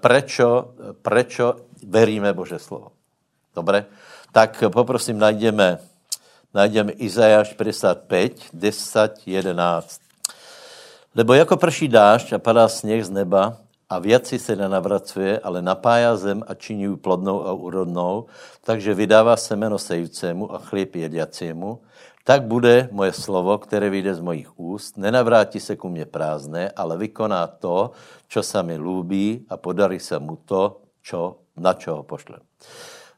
[0.00, 2.92] prečo, prečo veríme Bože slovo.
[3.54, 3.84] Dobre?
[4.32, 5.78] Tak poprosím, najdeme
[6.54, 10.00] najdeme Izajáš 55, 10, 11.
[11.14, 13.56] Lebo jako prší dášť a padá sněh z neba
[13.90, 18.26] a věci se nenavracuje, ale napája zem a činí ji plodnou a úrodnou,
[18.64, 21.80] takže vydává semeno sejúcemu a chlieb jediacímu,
[22.22, 26.96] tak bude moje slovo, které vyjde z mojich úst, nenavrátí se ku mně prázdné, ale
[26.96, 27.90] vykoná to,
[28.30, 32.38] čo sa mi lúbí a podarí se mu to, čo, na čo ho pošle.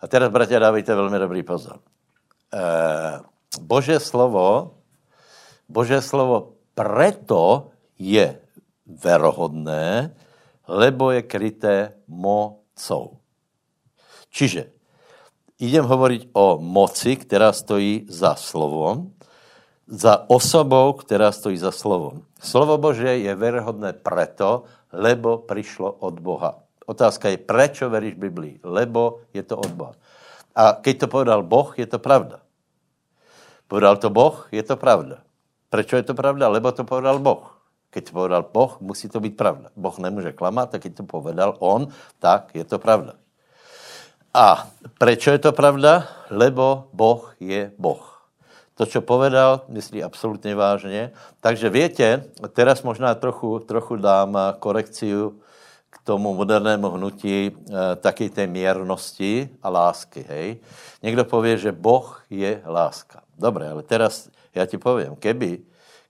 [0.00, 1.80] A teraz, bratia, dávejte velmi dobrý pozor.
[2.52, 3.20] Eh,
[3.60, 4.80] Bože slovo,
[5.68, 8.36] Bože slovo preto je
[8.84, 10.12] verohodné,
[10.68, 11.76] lebo je kryté
[12.10, 13.22] mocou.
[14.34, 14.73] Čiže
[15.58, 19.12] idem hovoriť o moci, která stojí za slovom,
[19.86, 22.24] za osobou, která stojí za slovom.
[22.40, 26.64] Slovo Bože je verohodné preto, lebo přišlo od Boha.
[26.86, 28.60] Otázka je, prečo veríš Biblii?
[28.64, 29.94] Lebo je to od Boha.
[30.54, 32.44] A keď to povedal Boh, je to pravda.
[33.66, 35.24] Povedal to Boh, je to pravda.
[35.72, 36.52] Proč je to pravda?
[36.52, 37.56] Lebo to povedal Boh.
[37.90, 39.72] Keď to povedal Boh, musí to být pravda.
[39.76, 41.88] Boh nemůže klamat, a keď to povedal on,
[42.18, 43.18] tak je to pravda.
[44.34, 44.66] A
[44.98, 46.10] proč je to pravda?
[46.30, 48.02] Lebo Boh je Boh.
[48.74, 51.12] To, co povedal, myslí absolutně vážně.
[51.40, 55.38] Takže větě, teraz možná trochu, trochu dám korekciu
[55.90, 60.26] k tomu modernému hnutí e, taky té měrnosti a lásky.
[60.28, 60.56] Hej?
[61.02, 63.22] Někdo pově, že Boh je láska.
[63.38, 65.58] Dobre, ale teraz já ti povím, keby,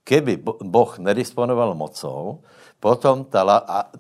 [0.05, 2.41] keby Boh nedisponoval mocou,
[2.81, 3.93] potom ta, a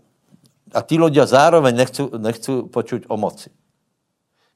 [0.75, 3.55] a tí ľudia zároveň nechcú, nechcú počuť o moci.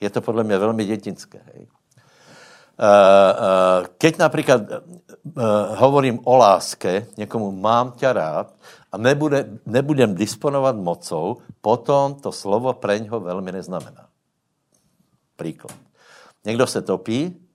[0.00, 1.40] Je to podle mě velmi dětinské.
[1.54, 1.66] Hej.
[3.98, 4.62] Keď například
[5.68, 8.54] hovorím o láske, někomu mám tě rád
[8.92, 14.08] a nebude, nebudem disponovat mocou, potom to slovo pre něho velmi neznamená.
[15.36, 15.78] Příklad.
[16.44, 17.46] Někdo se topí,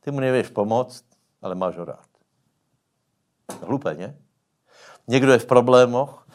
[0.00, 1.04] ty mu nevíš pomoct,
[1.42, 2.06] ale máš ho rád.
[3.66, 4.16] Hlupé, ne?
[5.08, 6.26] Někdo je v problémoch,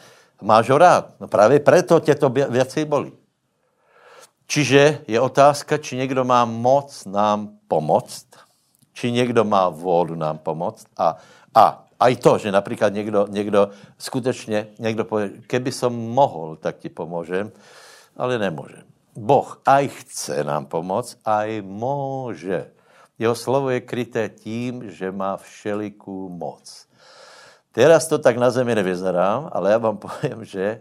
[0.42, 1.20] máš ho rád.
[1.20, 3.12] No právě proto tě to věci bolí.
[4.48, 8.26] Čiže je otázka, či někdo má moc nám pomoct,
[8.92, 10.86] či někdo má vůdu nám pomoct.
[10.96, 11.16] A,
[11.54, 16.88] a aj to, že například někdo, někdo skutečně, někdo pově, keby som mohl, tak ti
[16.88, 17.52] pomůžem,
[18.16, 18.82] ale nemůžem.
[19.16, 22.70] Boh aj chce nám pomoct, aj může.
[23.18, 26.87] Jeho slovo je kryté tím, že má všelikou moc.
[27.72, 30.80] Teraz to tak na zemi nevyzerám, ale já vám povím, že,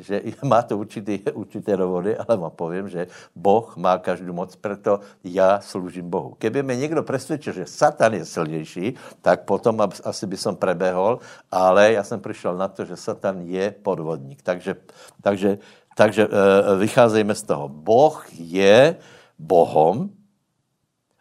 [0.00, 5.00] že má to určitý, určité dovody, ale vám povím, že Boh má každou moc, proto
[5.24, 6.34] já sloužím Bohu.
[6.38, 11.18] Keby mi někdo přesvědčil, že Satan je silnější, tak potom asi by som prebehol,
[11.50, 14.42] ale já jsem přišel na to, že Satan je podvodník.
[14.42, 14.76] Takže,
[15.22, 15.58] takže,
[15.96, 17.68] takže e, vycházejme z toho.
[17.68, 18.96] Boh je
[19.38, 20.10] Bohom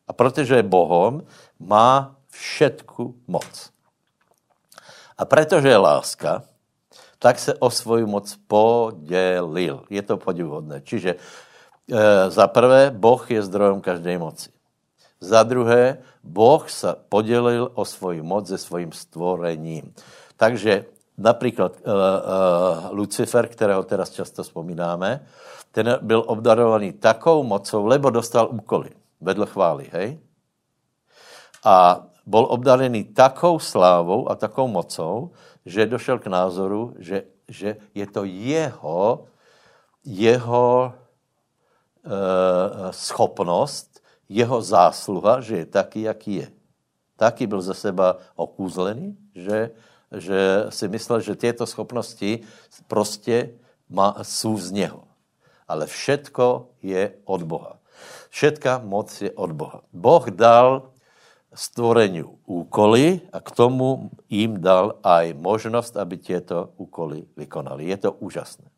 [0.08, 1.24] a protože je Bohom,
[1.60, 3.77] má všetku moc.
[5.18, 6.44] A protože je láska,
[7.20, 9.84] tak se o svoju moc podělil.
[9.90, 10.82] Je to podivuhodné.
[10.82, 11.18] Čiže e,
[12.30, 14.50] za prvé, Boh je zdrojem každé moci.
[15.20, 19.94] Za druhé, Boh se podělil o svoji moc se svým stvorením.
[20.38, 20.86] Takže
[21.18, 21.94] například e, e,
[22.94, 25.26] Lucifer, kterého teraz často vzpomínáme,
[25.72, 28.90] ten byl obdarovaný takou mocou, lebo dostal úkoly
[29.22, 30.20] vedle chvály, hej?
[31.66, 35.32] A bol obdarený takou slávou a takou mocou,
[35.64, 39.32] že došel k názoru, že, že je to jeho,
[40.04, 42.12] jeho e,
[42.92, 46.48] schopnost, jeho zásluha, že je taký, jaký je.
[47.16, 49.72] Taký byl ze seba okúzlený, že,
[50.12, 52.44] že si myslel, že tyto schopnosti
[52.88, 53.56] prostě
[53.90, 55.04] má, jsou z něho.
[55.68, 57.80] Ale všetko je od Boha.
[58.30, 59.82] Všetka moc je od Boha.
[59.96, 60.92] Boh dal
[61.58, 67.86] stvoreniu úkoly a k tomu jim dal aj možnost, aby těto úkoly vykonali.
[67.86, 68.70] Je to úžasné.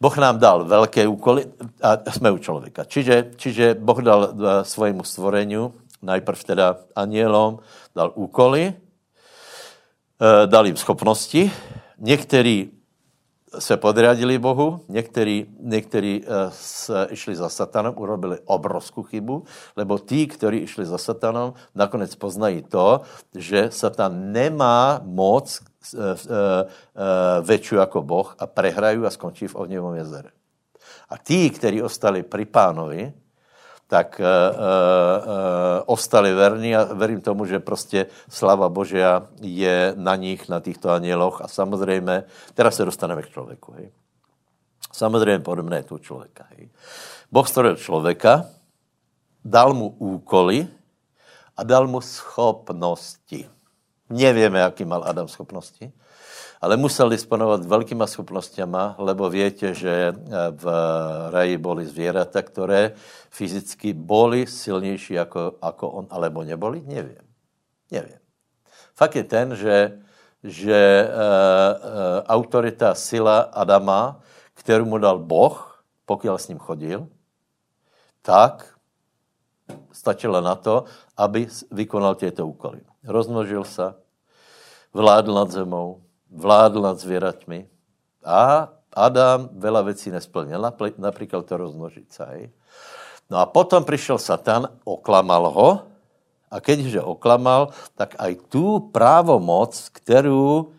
[0.00, 1.46] Boh nám dal velké úkoly
[1.82, 2.84] a jsme u člověka.
[2.84, 7.58] Čiže, čiže Boh dal eh, svojmu stvoreniu, najprv teda anielom,
[7.94, 11.50] dal úkoly, eh, dal jim schopnosti.
[11.98, 12.73] Někteří
[13.58, 19.44] se podriadili Bohu, někteří, někteří uh, se, išli za satanem, urobili obrovskou chybu,
[19.76, 23.00] lebo tí, kteří išli za satanem, nakonec poznají to,
[23.34, 29.94] že satan nemá moc uh, uh, větší jako Boh a prehrají a skončí v ohněvom
[29.94, 30.30] jezere.
[31.08, 33.12] A tí, kteří ostali pri pánovi,
[33.86, 34.26] tak uh,
[34.56, 40.90] uh, ostali verní a verím tomu, že prostě slava Božia je na nich, na těchto
[40.90, 42.24] anieloch a samozřejmě,
[42.54, 43.72] teraz se dostaneme k člověku.
[43.72, 43.92] Hej.
[44.92, 46.44] Samozřejmě podobné je tu člověka.
[46.48, 46.70] Hej.
[47.32, 48.44] Boh stvoril člověka,
[49.44, 50.68] dal mu úkoly
[51.56, 53.48] a dal mu schopnosti.
[54.10, 55.92] Nevíme, jaký mal Adam schopnosti,
[56.64, 60.64] ale musel disponovat velkýma schopnostěma, lebo větě, že eh, v
[61.30, 62.92] raji boli zvěrata, které
[63.30, 66.82] fyzicky boli silnější jako, jako on, alebo neboli?
[66.86, 67.20] Nevím.
[67.90, 68.18] Nevím.
[68.94, 70.00] Fakt je ten, že,
[70.42, 74.20] že e, e, autorita, sila Adama,
[74.54, 77.08] kterou mu dal Boh, pokud s ním chodil,
[78.22, 78.78] tak
[79.92, 80.84] stačila na to,
[81.16, 82.80] aby vykonal těto úkoly.
[83.04, 83.94] Rozmnožil se,
[84.92, 86.03] vládl nad zemou,
[86.34, 87.66] vládl nad zvěraťmi
[88.24, 90.62] a Adam veľa věcí nesplnil,
[90.98, 92.50] například to rozmnožit se.
[93.30, 95.70] No a potom přišel Satan, oklamal ho
[96.50, 100.70] a keďže oklamal, tak aj tu právomoc, kterou,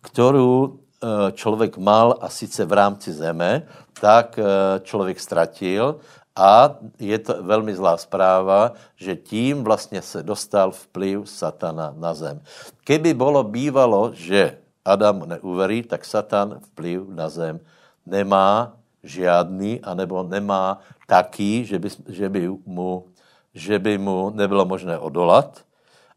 [0.00, 3.64] kterou e, člověk mal a sice v rámci zeme,
[4.00, 4.44] tak e,
[4.84, 6.00] člověk ztratil
[6.36, 12.40] a je to velmi zlá zpráva, že tím vlastně se dostal vplyv satana na zem.
[12.84, 17.60] Keby bylo bývalo, že Adam neuverí, tak Satan vplyv na zem
[18.06, 23.06] nemá žádný, anebo nemá taký, že by, že by, mu,
[23.54, 25.64] že by mu nebylo možné odolat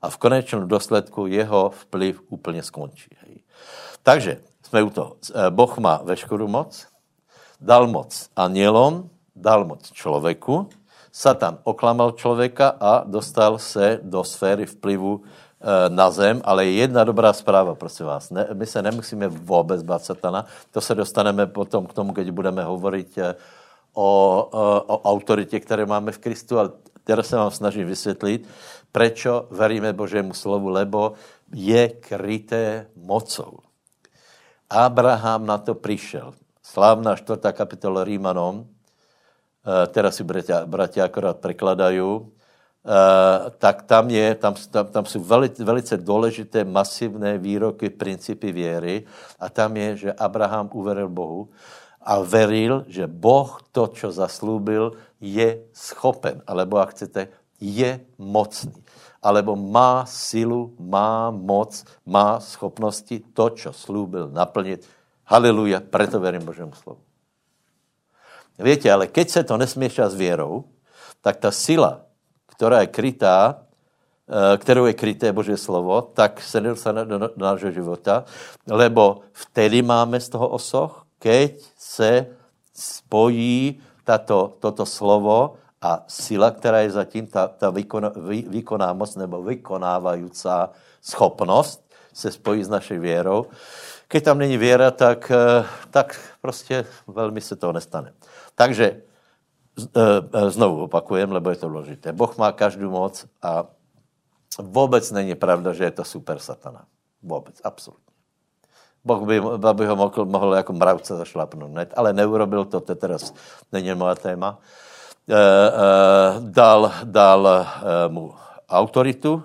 [0.01, 3.09] a v konečném důsledku jeho vplyv úplně skončí.
[3.25, 3.41] Hej.
[4.03, 5.15] Takže jsme u toho.
[5.33, 6.87] Eh, boh má veškerou moc,
[7.61, 10.69] dal moc anielom, dal moc člověku,
[11.15, 15.23] Satan oklamal člověka a dostal se do sféry vplyvu
[15.89, 18.29] na zem, ale je jedna dobrá zpráva, prosím vás.
[18.29, 20.45] Ne, my se nemusíme vůbec bát satana.
[20.71, 23.19] To se dostaneme potom k tomu, když budeme hovorit
[23.93, 26.69] o, o, o autoritě, které máme v Kristu, ale
[27.03, 28.47] teraz se vám snažím vysvětlit,
[28.91, 31.13] proč veríme Božému slovu, lebo
[31.53, 33.59] je kryté mocou.
[34.69, 36.33] Abraham na to přišel.
[36.63, 42.01] Slávná čtvrtá kapitola Rímanom, eh, teraz si bratia, bratia akorát prekladají,
[43.57, 49.03] tak tam, je, tam, tam, tam jsou velice, velice důležité masivné výroky, principy věry
[49.39, 51.49] a tam je, že Abraham uveril Bohu
[52.01, 58.77] a veril, že Boh to, co zaslúbil, je schopen, alebo ak chcete, je mocný.
[59.25, 64.85] Alebo má silu, má moc, má schopnosti to, co slúbil, naplnit.
[65.25, 67.01] Haleluja, preto verím Božému slovu.
[68.61, 70.69] Víte, ale keď se to nesměšá s věrou,
[71.21, 72.04] tak ta sila,
[72.55, 73.55] která je krytá,
[74.27, 78.23] eh, kterou je kryté Boží slovo, tak se nedostane do nášho života,
[78.67, 82.27] lebo vtedy máme z toho osoch, keď se
[82.73, 89.15] spojí tato, toto slovo a sila, která je zatím, ta, ta výkon, vy, výkonná moc
[89.15, 90.49] nebo vykonávající
[91.01, 91.81] schopnost,
[92.13, 93.45] se spojí s naší věrou.
[94.07, 98.13] Keď tam není věra, tak, eh, tak prostě velmi se to nestane.
[98.55, 99.01] Takže
[100.47, 102.13] znovu opakujem, lebo je to důležité.
[102.13, 103.65] Boh má každou moc a
[104.59, 106.85] vůbec není pravda, že je to super satana.
[107.23, 108.15] Vůbec, absolutně.
[109.05, 109.41] Boh by,
[109.73, 111.87] by ho mohl, mohl jako mravce zašlapnout, ne?
[111.95, 113.33] ale neurobil to, to teraz
[113.71, 114.59] není moje téma.
[115.29, 115.39] E, e,
[116.39, 117.65] dal, dal e,
[118.09, 118.33] mu
[118.69, 119.43] autoritu,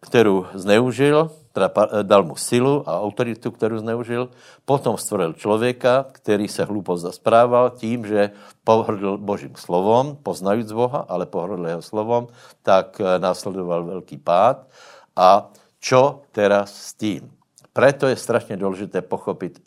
[0.00, 4.30] kterou zneužil, teda dal mu silu a autoritu, kterou zneužil,
[4.64, 8.30] potom stvoril člověka, který se hlupo zasprával tím, že
[8.64, 12.30] pohrdl Božím slovom, poznajíc Boha, ale pohrdl jeho slovom,
[12.62, 14.66] tak eh, následoval velký pád.
[15.16, 15.50] A
[15.82, 17.30] čo teraz s tím?
[17.72, 19.62] Preto je strašně důležité pochopit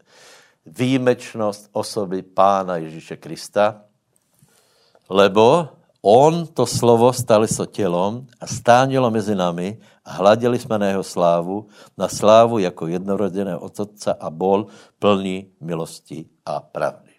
[0.66, 3.82] výjimečnost osoby Pána Ježíše Krista,
[5.10, 5.68] lebo
[6.02, 11.04] On to slovo stali so tělom a stánělo mezi nami a hladili jsme na jeho
[11.04, 14.66] slávu, na slávu jako jednorodeného otce a bol
[15.00, 17.14] plný milosti a pravdy.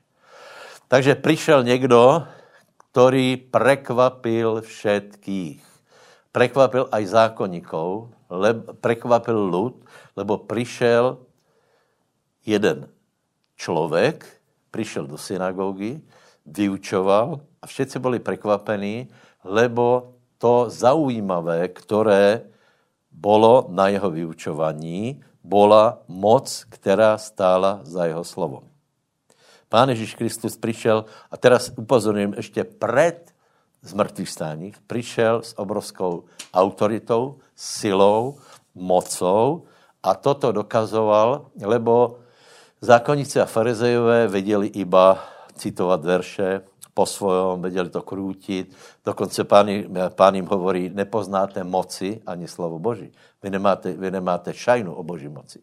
[0.89, 2.27] Takže přišel někdo,
[2.91, 5.63] který prekvapil všetkých.
[6.33, 8.09] Prekvapil aj zákonníkov,
[8.81, 9.85] prekvapil lud,
[10.17, 11.19] lebo přišel
[12.47, 12.89] jeden
[13.57, 14.27] člověk,
[14.71, 16.01] přišel do synagogy,
[16.47, 19.09] vyučoval a všetci byli překvapení,
[19.45, 22.43] lebo to zaujímavé, které
[23.13, 28.63] bolo na jeho vyučování, bola moc, která stála za jeho slovom.
[29.69, 33.33] Pán Ježíš Kristus přišel, a teraz upozorním ještě před
[33.83, 38.39] zmrtvých stáních, přišel s obrovskou autoritou, silou,
[38.75, 39.63] mocou
[40.03, 42.19] a toto dokazoval, lebo
[42.81, 46.61] zákonníci a farizejové věděli iba citovat verše,
[46.95, 48.77] po svojom, věděli to krútit.
[49.05, 49.67] Dokonce pán,
[50.09, 53.13] pán jim hovorí, nepoznáte moci ani slovo Boží.
[53.43, 55.61] Vy nemáte, vy nemáte šajnu o Boží moci.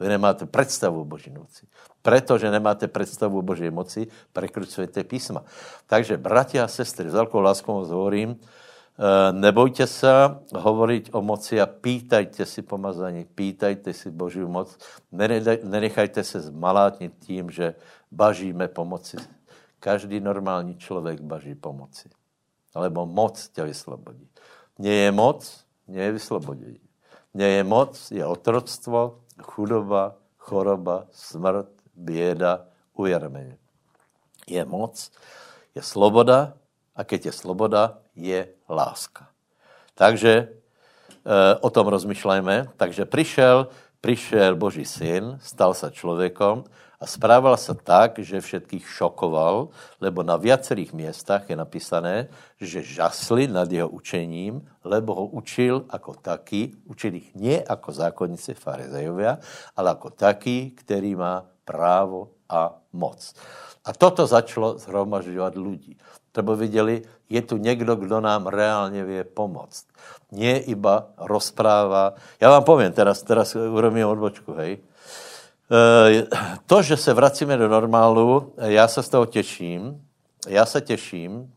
[0.00, 1.66] Vy nemáte představu o Boží moci.
[2.02, 5.44] Protože nemáte představu o Boží moci, prekrucujete písma.
[5.86, 10.08] Takže, bratia a sestry, s velkou láskou hovorím, eh, nebojte se
[10.56, 14.78] hovoriť o moci a pýtajte si pomazání, pýtajte si Boží moc.
[15.62, 17.74] Nenechajte se zmalátnit tím, že
[18.10, 19.16] bažíme pomoci
[19.84, 22.08] Každý normální člověk baží pomoci.
[22.74, 24.28] Alebo moc tě vyslobodí.
[24.78, 26.80] Mně je moc, mně je vyslobodění.
[27.34, 32.64] Mně je moc, je otroctvo, chudoba, choroba, smrt, běda,
[32.94, 33.56] ujarmení.
[34.46, 35.12] Je moc,
[35.74, 36.56] je sloboda
[36.96, 39.28] a keď je sloboda, je láska.
[39.94, 40.48] Takže e,
[41.60, 42.72] o tom rozmýšlejme.
[42.76, 43.68] Takže přišel,
[44.00, 46.64] přišel Boží syn, stal se člověkom
[47.04, 49.68] a správal se tak, že všetkých šokoval,
[50.00, 56.16] lebo na viacerých městách je napísané, že žasli nad jeho učením, lebo ho učil jako
[56.24, 59.36] taký, učil ich nie jako zákonnici farizejovia,
[59.76, 63.20] ale jako taký, který má právo a moc.
[63.84, 66.00] A toto začalo zhromažďovat lidí.
[66.32, 69.84] Třeba viděli, je tu někdo, kdo nám reálně vie pomoct.
[70.32, 72.16] Nie iba rozpráva.
[72.40, 74.80] Já vám povím, teraz, teraz urobím odbočku, hej.
[75.70, 76.28] Eh,
[76.66, 80.00] to, že se vracíme do normálu, já se z toho těším.
[80.48, 81.52] Já se těším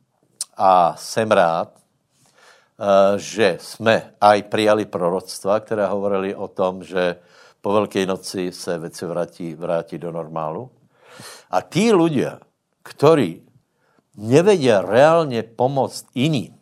[0.58, 7.16] a jsem rád, eh, že jsme aj přijali proroctva, které hovorili o tom, že
[7.62, 10.72] po Velké noci se věci vrátí, vrátí do normálu.
[11.52, 12.40] A tí ľudia,
[12.84, 13.44] ktorí
[14.16, 16.56] nevedia reálně pomoct jiným,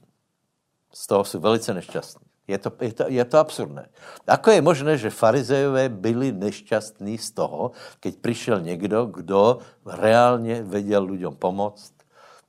[0.94, 2.25] z toho jsou velice nešťastní.
[2.48, 3.90] Je to, je, to, je to absurdné.
[4.30, 11.04] Ako je možné, že farizejové byli nešťastní z toho, keď přišel někdo, kdo reálně věděl
[11.04, 11.94] lidem pomoct,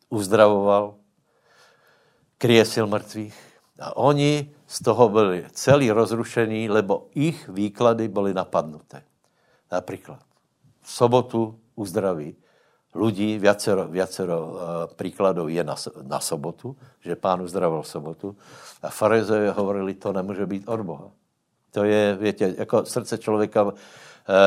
[0.09, 0.95] uzdravoval,
[2.39, 3.37] kriesil mrtvých.
[3.81, 9.03] A oni z toho byli celý rozrušení, lebo ich výklady byly napadnuté.
[9.73, 10.21] Například
[10.83, 12.37] v sobotu uzdraví
[12.97, 14.51] ľudí, viacero, viacero uh,
[14.97, 18.37] príkladov je na, na sobotu, že pán uzdravoval sobotu.
[18.83, 21.09] A farizejové hovorili, to nemůže být od Boha.
[21.71, 23.73] To je, větě, jako srdce člověka uh,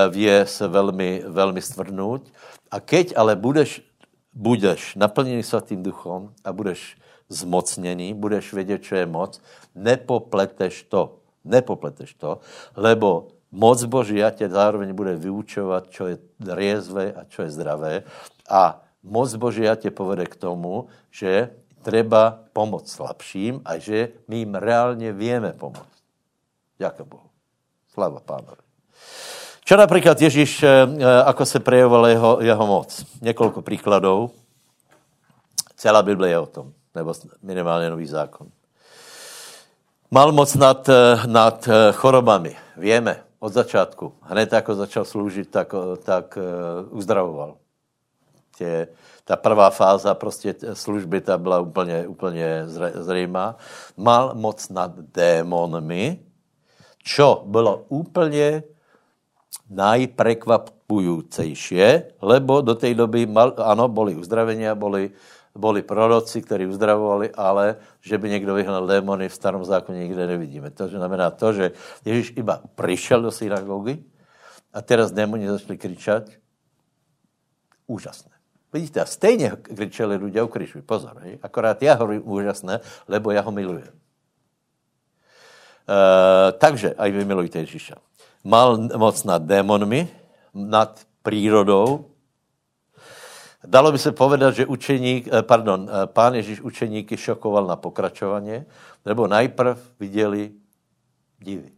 [0.09, 2.21] vie se velmi, velmi stvrdnout.
[2.71, 3.85] A keď ale budeš,
[4.33, 6.97] budeš naplněný svatým duchom a budeš
[7.29, 9.41] zmocněný, budeš vědět, čo je moc,
[9.75, 11.15] nepopleteš to.
[11.45, 12.43] Nepopleteš to,
[12.75, 18.03] lebo moc Božia tě zároveň bude vyučovat, čo je riezvé a čo je zdravé.
[18.49, 21.49] A moc Božia tě povede k tomu, že
[21.81, 25.99] treba pomoct slabším a že my jim reálně vieme pomoct.
[26.79, 27.29] Ďakujem Bohu.
[27.93, 28.63] Slava pánovi.
[29.65, 30.67] Čo například Ježíš, eh,
[31.25, 33.05] ako se prejevoval jeho, jeho moc?
[33.21, 34.31] Několik příkladů.
[35.75, 38.47] Celá Bible je o tom, nebo minimálně nový zákon.
[40.11, 42.55] Mal moc nad, eh, nad eh, chorobami.
[42.77, 44.13] Víme od začátku.
[44.21, 45.73] Hned jako začal sloužit, tak,
[46.03, 46.37] tak
[46.89, 47.55] uzdravoval
[48.59, 48.87] tě,
[49.23, 53.55] ta prvá fáza prostě služby ta byla úplně, úplně zřejmá.
[53.97, 56.19] Mal moc nad démonmi,
[56.99, 58.63] čo bylo úplně
[59.69, 65.11] najprekvapujúcejšie, lebo do té doby, mal, ano, boli uzdravenia, boli,
[65.55, 70.69] boli proroci, kteří uzdravovali, ale že by někdo vyhnal démony v starom zákoně nikde nevidíme.
[70.73, 71.71] To znamená to, že
[72.05, 74.03] Ježíš iba přišel do synagogy
[74.73, 76.23] a teraz démoni začali kričat.
[77.87, 78.38] Úžasné.
[78.73, 80.81] Vidíte, a stejně kričeli lidé u křižu.
[80.81, 81.39] Pozor, hej?
[81.41, 83.93] akorát já hovorím úžasné, lebo já ho milujem.
[85.89, 87.97] Uh, takže, aj vy milujte Ježíša.
[88.45, 90.05] Mal moc nad démonmi,
[90.53, 92.05] nad přírodou.
[93.65, 98.63] Dalo by se povedat, že učeník, eh, pardon, eh, pán Ježíš učeníky šokoval na pokračování,
[99.05, 100.51] nebo najprv viděli
[101.39, 101.71] divy.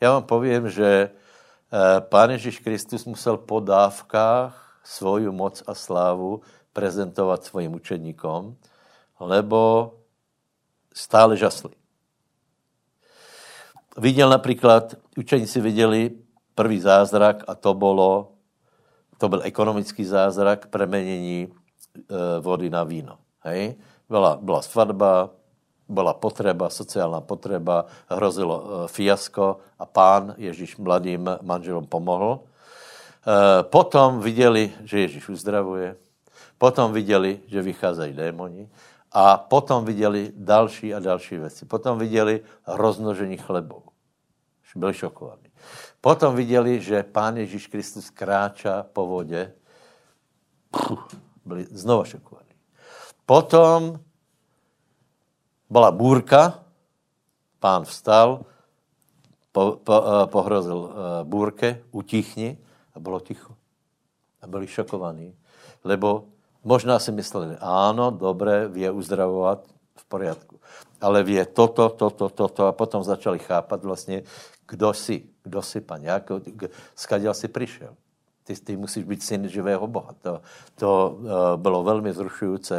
[0.00, 1.10] Já vám povím, že
[2.00, 6.40] pán Ježíš Kristus musel po dávkách svoju moc a slávu
[6.72, 8.56] prezentovat svým učeníkom,
[9.20, 9.92] lebo
[10.94, 11.76] stále žasli.
[13.98, 16.10] Viděl například, učeníci viděli
[16.54, 18.32] prvý zázrak a to bylo,
[19.18, 21.52] to byl ekonomický zázrak premenění e,
[22.40, 23.18] vody na víno.
[23.44, 23.74] Hej?
[24.08, 25.30] Byla, byla svatba,
[25.88, 32.40] byla potreba, sociální potreba, hrozilo e, fiasko a pán Ježíš mladým manželům pomohl
[33.62, 35.96] potom viděli, že Ježíš uzdravuje,
[36.58, 38.68] potom viděli, že vycházejí démoni
[39.12, 41.66] a potom viděli další a další věci.
[41.66, 43.82] Potom viděli roznožení chlebou.
[44.76, 45.50] Byli šokovaní.
[46.00, 49.52] Potom viděli, že Pán Ježíš Kristus kráčá po vodě.
[51.44, 52.48] Byli znova šokovaní.
[53.26, 54.00] Potom
[55.70, 56.64] byla bůrka,
[57.60, 58.44] pán vstal,
[59.52, 62.58] po, po, eh, pohrozil eh, bůrke, utichni
[62.98, 63.54] a bylo ticho.
[64.42, 65.34] A byli šokovaní.
[65.84, 66.26] Lebo
[66.64, 69.62] možná si mysleli, ano, dobré, vie uzdravovat,
[69.98, 70.58] v poriadku.
[71.00, 74.22] Ale vie toto, toto, toto a potom začali chápat vlastně,
[74.66, 76.30] kdo jsi, kdo jsi, pan, jak,
[76.94, 77.94] skaděl si přišel.
[78.44, 80.14] Ty, ty musíš být syn živého Boha.
[80.22, 80.40] To,
[80.74, 82.74] to uh, bylo velmi zrušující.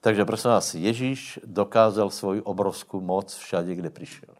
[0.00, 4.37] Takže prosím vás, Ježíš dokázal svoji obrovskou moc všade, kde přišel.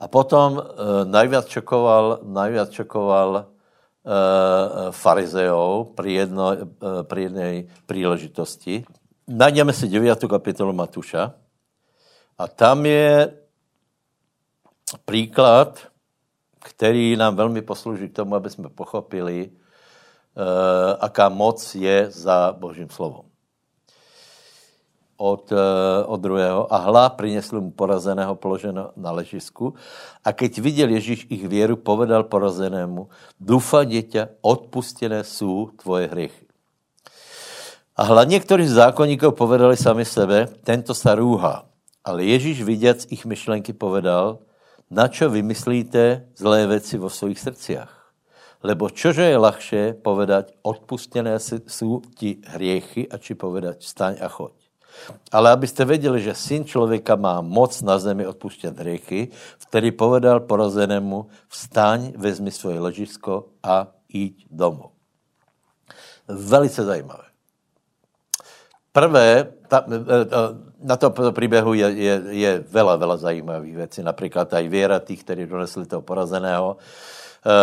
[0.00, 0.64] A potom uh,
[1.04, 3.44] najviac čokoval, najviac čokoval uh,
[4.90, 8.88] farizeov pri, jedno, uh, pri jednej príležitosti.
[9.28, 10.16] Najdeme si 9.
[10.24, 11.36] kapitolu Matuša
[12.40, 13.28] a tam je
[15.04, 15.78] příklad,
[16.64, 22.88] který nám velmi poslouží k tomu, aby jsme pochopili, uh, aká moc je za Božím
[22.88, 23.29] slovom
[25.20, 25.56] od, eh,
[26.06, 29.74] od druhého a hla přinesl mu porazeného položeno na ležisku
[30.24, 33.08] a keď viděl Ježíš ich věru, povedal porazenému,
[33.40, 36.46] dufa děťa, odpustené jsou tvoje hriechy.
[37.96, 41.68] A hla z zákonníků povedali sami sebe, tento sa rúha.
[42.00, 44.40] Ale Ježíš viděc ich myšlenky povedal,
[44.90, 47.92] na čo vymyslíte zlé věci vo svých srdciach?
[48.62, 54.59] Lebo čože je ľahšie povedať, odpustené jsou ti hriechy, a či povedať, staň a choď.
[55.32, 59.28] Ale abyste věděli, že syn člověka má moc na zemi odpuštět hriechy,
[59.68, 64.90] který povedal porazenému, vstaň, vezmi svoje ležisko a jít domů.
[66.28, 67.24] Velice zajímavé.
[68.92, 69.84] Prvé, ta,
[70.82, 74.02] na to příběhu je, je, je veľa, veľa zajímavých věcí.
[74.02, 76.76] Například aj věra tých, kteří donesli toho porazeného.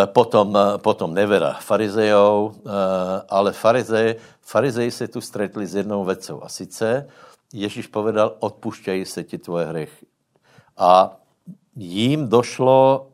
[0.06, 2.54] Potom, potom nevera farizejov,
[3.28, 6.42] ale farizej, farizeji se tu stretli s jednou vecou.
[6.42, 7.06] A sice
[7.52, 10.06] Ježíš povedal, odpušťají se ti tvoje hřechy.
[10.76, 11.16] A
[11.76, 13.06] jím došlo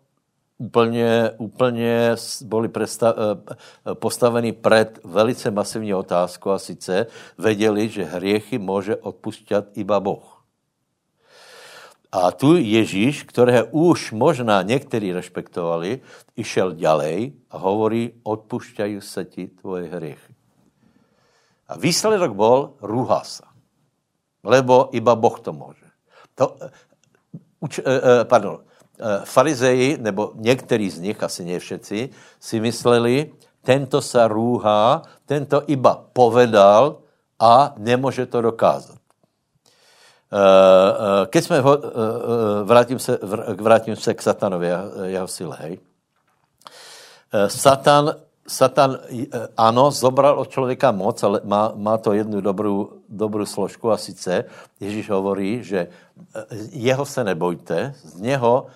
[0.58, 2.70] úplně, úplně byli
[3.02, 7.06] eh, postaveni před velice masivní otázku a sice
[7.38, 10.33] věděli, že hriechy může odpustit iba Boh.
[12.14, 15.98] A tu Ježíš, které už možná někteří respektovali,
[16.38, 20.34] išel ďalej a hovorí, odpušťají se ti tvoje hriechy.
[21.68, 23.42] A výsledek byl, rúha se.
[24.44, 25.90] Lebo iba Boh to může.
[26.34, 26.56] To,
[27.60, 28.62] uč, eh, pardon,
[28.94, 35.66] Eh, farizeji, nebo některý z nich, asi ne všetci, si mysleli, tento sa rúhá, tento
[35.66, 37.02] iba povedal
[37.34, 39.02] a nemůže to dokázat.
[40.32, 41.62] Eh, eh, keď jsme,
[42.64, 43.18] vrátím se,
[43.60, 44.68] vrátím se k satanovi
[45.04, 45.78] jeho sile, hej.
[47.46, 48.14] Satan,
[48.46, 48.98] Satan,
[49.56, 54.44] ano, zobral od člověka moc, ale má, má to jednu dobrou, dobrou složku a sice
[54.80, 55.88] Ježíš hovorí, že
[56.70, 58.66] jeho se nebojte, z něho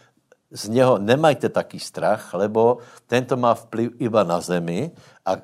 [0.51, 4.91] z něho nemajte taký strach, lebo tento má vplyv iba na zemi
[5.25, 5.37] a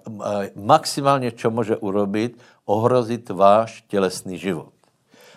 [0.57, 4.74] maximálně, čo může urobit, ohrozit váš tělesný život.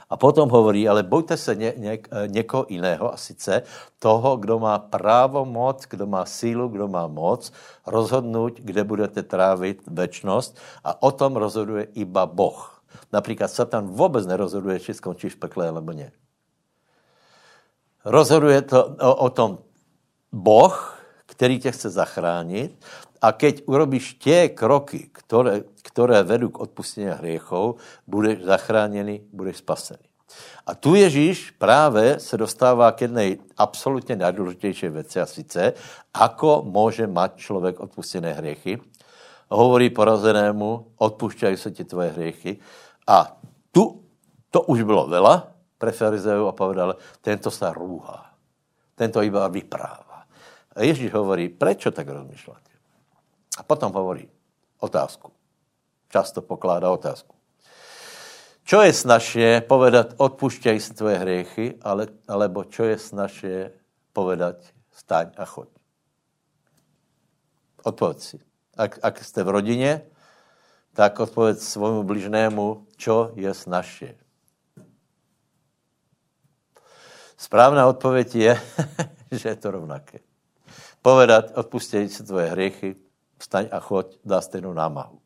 [0.09, 3.63] A potom hovorí, ale bojte se ně, ně, někoho jiného, a sice
[3.99, 7.51] toho, kdo má právo moc, kdo má sílu, kdo má moc,
[7.87, 12.83] rozhodnout, kde budete trávit večnost a o tom rozhoduje iba Boh.
[13.13, 16.11] Například Satan vůbec nerozhoduje, či skončíš v pekle, nebo ne.
[18.05, 19.57] Rozhoduje to o, o tom
[20.31, 22.85] Boh, který tě chce zachránit
[23.21, 27.75] a keď urobíš tě kroky, které, které vedou k odpustění hriechov,
[28.07, 30.07] budeš zachráněný, budeš spasený.
[30.67, 35.73] A tu Ježíš právě se dostává k jedné absolutně nejdůležitější věci a sice,
[36.13, 38.79] ako může mať člověk odpustené hriechy.
[39.49, 42.59] Hovorí porazenému, odpušťají se ti tvoje hriechy.
[43.07, 43.39] A
[43.71, 44.03] tu
[44.51, 45.47] to už bylo vela,
[45.77, 48.33] pre a povedal, tento sa rúha.
[48.97, 50.25] Tento iba vypráva.
[50.75, 52.76] A Ježíš hovorí, prečo tak rozmýšľate?
[53.57, 54.29] A potom hovorí
[54.77, 55.33] otázku.
[56.13, 57.33] Často pokládá otázku.
[58.67, 63.57] Čo je snažšie povedať, odpúšťaj si tvoje hriechy, ale, alebo čo je snažšie
[64.11, 64.59] povedať,
[64.91, 65.71] staň a choď?
[67.87, 68.37] Odpověď si.
[68.77, 70.01] Ak, ak jste v rodině,
[70.93, 74.17] tak odpověď svojmu bližnému, čo je snažšie.
[77.37, 78.61] Správná odpověď je,
[79.31, 80.19] že je to rovnaké.
[81.01, 82.95] Povedat, odpustěj si tvoje hriechy,
[83.37, 85.19] vstaň a choď, dá stejnou námahu.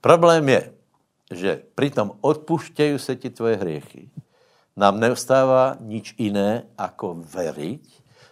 [0.00, 0.72] Problém je,
[1.30, 4.10] že při tom odpuštějí se ti tvoje hriechy,
[4.76, 7.84] nám neustává nič jiné, ako veriť,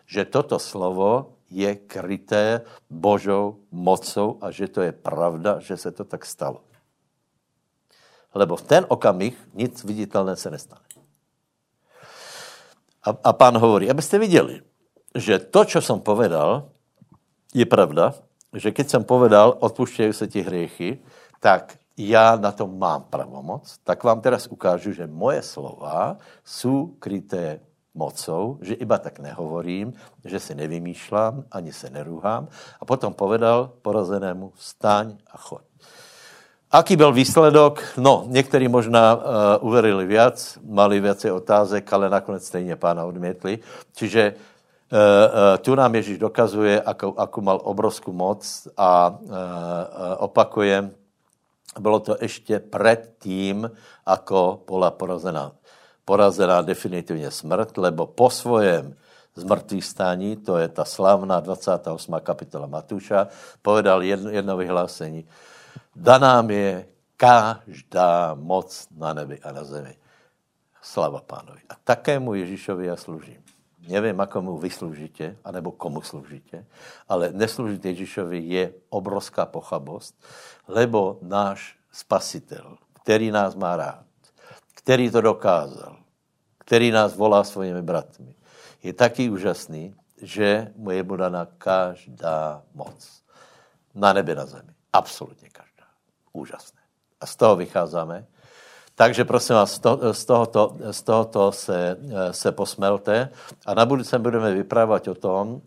[0.07, 6.05] že toto slovo je kryté Božou mocou a že to je pravda, že se to
[6.05, 6.65] tak stalo.
[8.35, 10.87] Lebo v ten okamih nic viditelné se nestane.
[13.03, 14.63] A, a pán hovorí, abyste viděli,
[15.15, 16.71] že to, co jsem povedal,
[17.55, 18.15] je pravda,
[18.55, 20.99] že keď jsem povedal, odpuštějí se ti hriechy,
[21.41, 27.61] tak já na to mám pravomoc, tak vám teraz ukážu, že moje slova jsou kryté
[27.95, 29.93] mocou, že iba tak nehovorím,
[30.25, 32.49] že si nevymýšlám, ani se nerúhám.
[32.81, 35.63] A potom povedal porazenému, vstaň a choď.
[36.71, 37.83] Aký byl výsledok?
[37.97, 39.23] No, někteří možná uh,
[39.61, 43.59] uverili viac, mali viacej otázek, ale nakonec stejně pána odmětli.
[43.93, 44.35] Čiže
[45.61, 48.43] tu nám Ježíš dokazuje, ako, ako mal obrovskou moc
[48.77, 49.31] a uh,
[50.19, 50.91] opakujem,
[51.79, 53.71] bylo to ještě před tím,
[54.07, 55.53] ako byla porazená,
[56.05, 58.95] porazená definitivně smrt, lebo po svojem
[59.35, 62.15] zmrtvých stání, to je ta slavná 28.
[62.21, 63.29] kapitola Matuša,
[63.63, 65.25] povedal jedno, jedno vyhlásení,
[65.97, 66.87] Daná mi je
[67.17, 69.95] každá moc na nebi a na zemi.
[70.83, 71.61] Slava pánovi.
[71.69, 73.43] A takému Ježíšovi já služím.
[73.89, 76.67] Nevím, komu vy služíte, anebo komu služíte,
[77.09, 80.15] ale neslužit Ježíšovi je obrovská pochabost,
[80.69, 84.05] lebo náš spasitel, který nás má rád,
[84.75, 85.97] který to dokázal,
[86.59, 88.35] který nás volá svými bratmi,
[88.83, 93.23] je taky úžasný, že mu je daná každá moc.
[93.95, 94.73] Na nebi, na zemi.
[94.93, 95.85] Absolutně každá.
[96.33, 96.81] Úžasné.
[97.21, 98.27] A z toho vycházíme.
[99.01, 99.81] Takže prosím vás,
[100.13, 101.97] z tohoto, z tohoto se,
[102.31, 103.33] se posmelte
[103.67, 105.65] a na budouce budeme vyprávat o tom,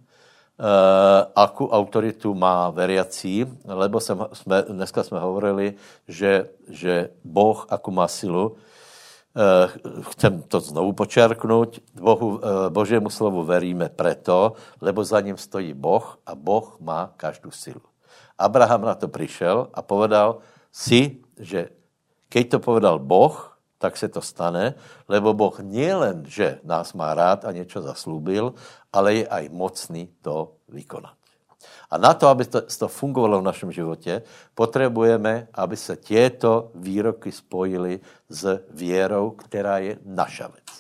[0.54, 5.74] Uh, akú autoritu má veriací, lebo jsem, jsme, dneska jsme hovorili,
[6.08, 8.54] že, že Boh, akú má silu.
[10.14, 12.38] chcem to znovu počerknout, Bohu,
[12.70, 17.82] Božému slovu veríme preto, lebo za ním stojí Boh a Boh má každou silu.
[18.38, 20.38] Abraham na to přišel a povedal
[20.70, 21.74] si, že
[22.34, 24.74] keď to povedal Boh, tak se to stane,
[25.06, 28.58] lebo Boh nielen, že nás má rád a něco zaslúbil,
[28.90, 31.14] ale je aj mocný to vykonat.
[31.94, 34.26] A na to, aby to, to fungovalo v našem životě,
[34.56, 40.72] potřebujeme, aby se těto výroky spojily s věrou, která je naša věc.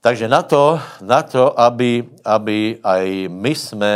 [0.00, 3.94] Takže na to, na to aby, aby aj my jsme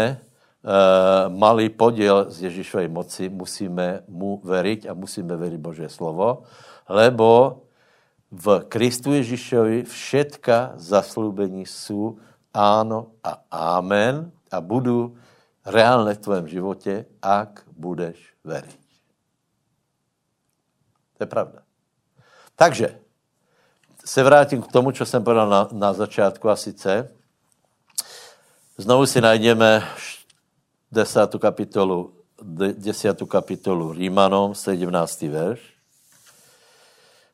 [0.63, 6.47] e, mali podiel z Ježíšovej moci, musíme mu veriť a musíme veriť Božie slovo,
[6.89, 7.63] lebo
[8.33, 12.17] v Kristu Ježíšovi všetka zaslúbení jsou
[12.55, 13.45] áno a
[13.77, 15.17] amen a budou
[15.67, 18.83] reálne v tvém životě, ak budeš veriť.
[21.17, 21.63] To je pravda.
[22.57, 22.99] Takže
[24.05, 27.15] se vrátím k tomu, co jsem povedal na, na začátku a sice
[28.77, 29.83] znovu si najdeme
[30.93, 32.13] desátou kapitolu,
[32.77, 35.23] desiatou kapitolu Rímanom, 17.
[35.23, 35.61] verš.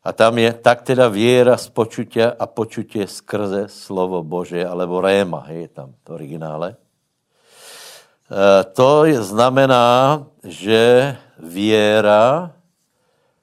[0.05, 5.45] A tam je, tak teda věra z počutia a počutě skrze slovo Bože, alebo réma,
[5.51, 6.69] je tam v originále.
[6.73, 12.55] E, to je, znamená, že věra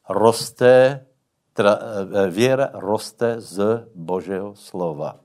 [0.09, 1.05] roste,
[1.53, 1.79] teda,
[2.25, 5.19] e, věra roste z Božího slova.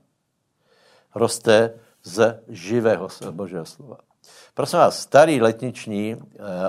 [1.15, 1.73] Roste
[2.03, 4.10] z živého Božího slova.
[4.53, 6.17] Prosím vás, starý letniční, e,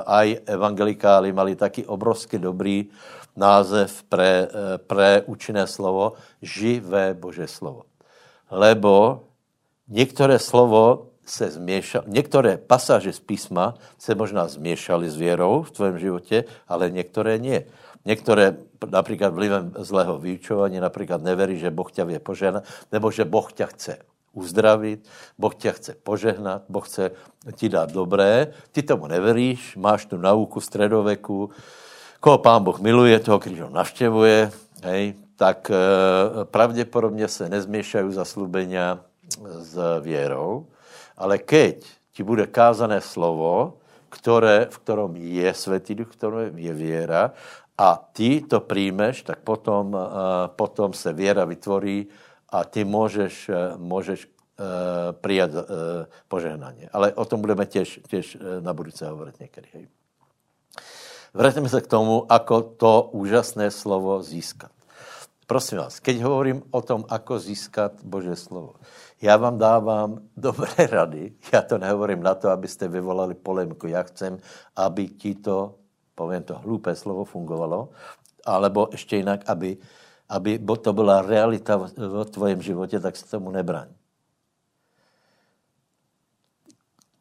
[0.07, 2.89] aj evangelikáli mali taky obrovsky dobrý
[3.37, 7.89] název pre, eh, pre učené slovo živé Bože slovo.
[8.53, 9.25] Lebo
[9.89, 15.99] některé slovo se zmiešalo, některé pasáže z písma se možná zmiešali s věrou v tvém
[15.99, 17.65] životě, ale některé nie.
[18.05, 18.57] Některé
[18.91, 23.67] například vlivem zlého vyučování, například neverí, že Boh tě vie požehnat, nebo že Boh tě
[23.67, 25.09] chce uzdravit,
[25.39, 27.11] Boh tě chce požehnat, Boh chce
[27.55, 31.51] ti dát dobré, ty tomu neveríš, máš tu nauku středoveku,
[32.21, 34.51] koho pán Boh miluje, toho, když ho navštěvuje,
[34.83, 35.75] hej, tak e,
[36.45, 38.99] pravděpodobně se nezměšají zaslubenia
[39.59, 40.67] s věrou,
[41.17, 43.75] ale keď ti bude kázané slovo,
[44.09, 47.33] které, v kterom je světý duch, v kterém je věra,
[47.79, 49.99] a ty to přijmeš, tak potom, e,
[50.49, 52.07] potom se věra vytvorí
[52.53, 54.29] a ty můžeš, e, můžeš
[55.21, 55.51] přijat
[56.29, 56.89] požehnání.
[56.93, 59.89] Ale o tom budeme těž, těž na budouce hovorit někdy.
[61.35, 64.69] Vrátíme se k tomu, ako to úžasné slovo získat.
[65.49, 68.77] Prosím vás, keď hovorím o tom, ako získat Bože slovo,
[69.23, 71.33] já vám dávám dobré rady.
[71.53, 73.87] Já to nehovorím na to, abyste vyvolali polemiku.
[73.87, 74.39] Já chcem,
[74.77, 75.75] aby ti to,
[76.15, 77.89] povím to, hlupé slovo fungovalo,
[78.47, 79.77] alebo ještě jinak, aby,
[80.33, 83.89] aby to byla realita v tvojem životě, tak se tomu nebraň.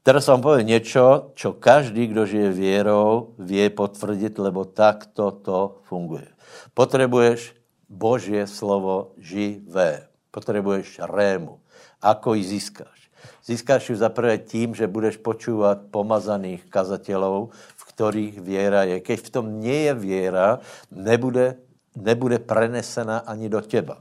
[0.04, 6.26] Teraz vám povím něco, čo každý, kdo žije věrou, vie potvrdit, lebo takto to funguje.
[6.74, 7.54] Potřebuješ
[7.90, 10.08] Božie slovo živé.
[10.32, 11.60] Potřebuješ rému.
[12.02, 13.12] Ako ji získáš?
[13.46, 19.00] Získáš ji zaprvé tím, že budeš počúvat pomazaných kazatelů, v kterých věra je.
[19.00, 20.60] Keď v tom nie je věra,
[20.90, 21.62] nebude,
[21.96, 23.98] nebude prenesena ani do těba.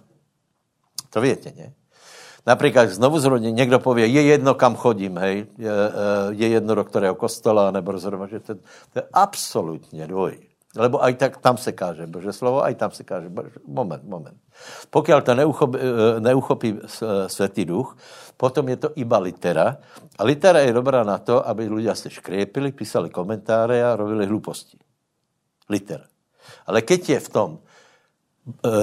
[1.11, 1.73] To víte, ne?
[2.47, 5.93] Například znovu zrodně někdo pově, je jedno, kam chodím, hej, je, eh,
[6.31, 8.55] je jedno, do kterého kostola nebo rozhromaže, to,
[8.93, 10.39] to je absolutně dvojí.
[10.77, 13.59] Lebo aj tak tam se káže Bože slovo, aj tam se káže Bože.
[13.67, 14.39] Moment, moment.
[14.91, 17.97] Pokud to neuchopí, eh, neuchopí eh, Světý duch,
[18.37, 19.77] potom je to iba litera.
[20.19, 24.79] A litera je dobrá na to, aby lidé se škriepili, písali komentáře a robili hluposti.
[25.69, 26.05] Litera.
[26.67, 27.51] Ale keď je v tom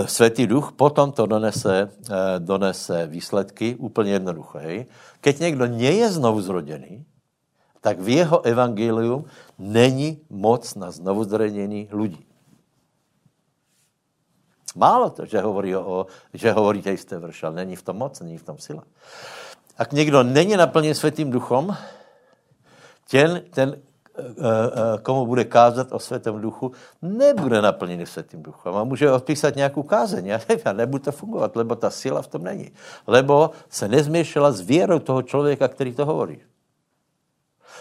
[0.05, 4.85] Světý duch potom to donese, eh, donese výsledky úplně jednoduché.
[5.21, 7.05] Keď někdo nie je znovu zrodený,
[7.81, 9.25] tak v jeho evangelium
[9.59, 12.25] není moc na znovuzrodění lidí.
[14.75, 18.43] Málo to, že hovorí, o, že hovorí vrš, ale není v tom moc, není v
[18.43, 18.83] tom sila.
[19.77, 21.77] Ak někdo není naplněn světým duchom,
[23.09, 23.86] ten, ten Eh, eh,
[25.01, 26.71] komu bude kázat o světém duchu,
[27.01, 28.75] nebude naplněný světým duchem.
[28.75, 30.25] A může odpísat nějakou kázeň.
[30.25, 32.71] Já nevím, nebude to fungovat, lebo ta síla v tom není.
[33.07, 36.39] Lebo se nezměšela s věrou toho člověka, který to hovorí.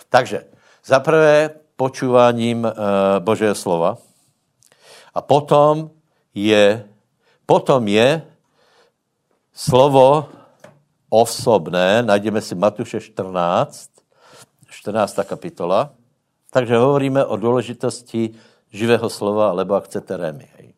[0.08, 0.44] Takže
[0.84, 2.72] zaprvé počúváním uh,
[3.18, 3.98] Božího slova
[5.14, 5.90] a potom
[6.34, 6.84] je,
[7.46, 8.22] potom je
[9.54, 10.28] slovo
[11.08, 13.90] osobné, najdeme si Matuše 14,
[14.68, 15.18] 14.
[15.24, 15.90] kapitola,
[16.56, 18.32] takže hovoríme o důležitosti
[18.72, 20.48] živého slova, alebo ak chcete rémy.
[20.56, 20.72] Hej.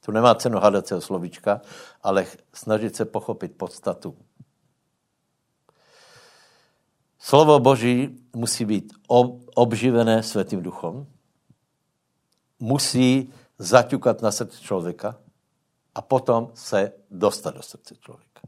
[0.00, 1.00] Tu nemá cenu hádat se o
[2.02, 4.16] ale snažit se pochopit podstatu.
[7.18, 8.92] Slovo Boží musí být
[9.54, 11.06] obživené světým duchom,
[12.60, 15.20] musí zaťukat na srdce člověka
[15.94, 18.40] a potom se dostat do srdce člověka.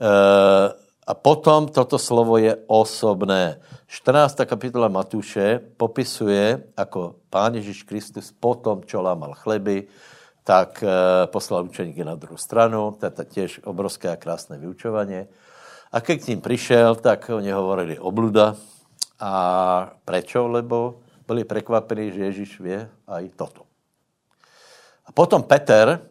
[0.00, 3.62] E, a potom toto slovo je osobné.
[3.86, 4.42] 14.
[4.42, 9.86] kapitola Matuše popisuje, jako Pán Ježíš Kristus potom, čo lámal chleby,
[10.42, 10.90] tak e,
[11.26, 12.98] poslal učeníky na druhou stranu.
[12.98, 15.26] To je těž obrovské a krásné vyučování.
[15.92, 18.58] A keď k ním přišel, tak oni hovorili obluda.
[19.20, 19.32] A
[20.04, 20.46] prečo?
[20.46, 23.62] Lebo byli překvapení, že Ježíš vie aj toto.
[25.06, 26.02] A potom Peter,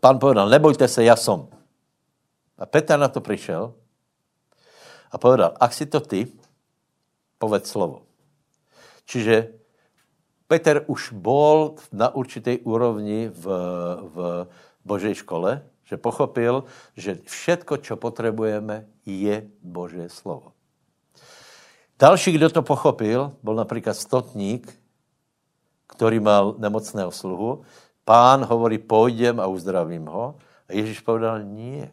[0.00, 1.57] pán povedal, nebojte se, já som.
[2.58, 3.74] A Peter na to přišel
[5.12, 6.26] a povedal, ak si to ty,
[7.38, 8.02] povedz slovo.
[9.08, 9.54] Čiže
[10.48, 13.44] Peter už bol na určitej úrovni v,
[14.00, 14.16] v
[14.84, 16.64] Božej škole, že pochopil,
[16.96, 20.52] že všetko, čo potřebujeme, je Boží slovo.
[21.98, 24.68] Další, kdo to pochopil, byl například stotník,
[25.86, 27.64] který mal nemocného sluhu.
[28.04, 30.36] Pán hovorí, půjdem a uzdravím ho.
[30.68, 31.92] A Ježíš povedal, nie.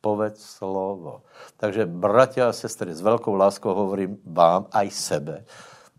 [0.00, 1.26] Povedz slovo.
[1.56, 5.36] Takže, bratia a sestry, s velkou láskou hovorím vám, aj sebe.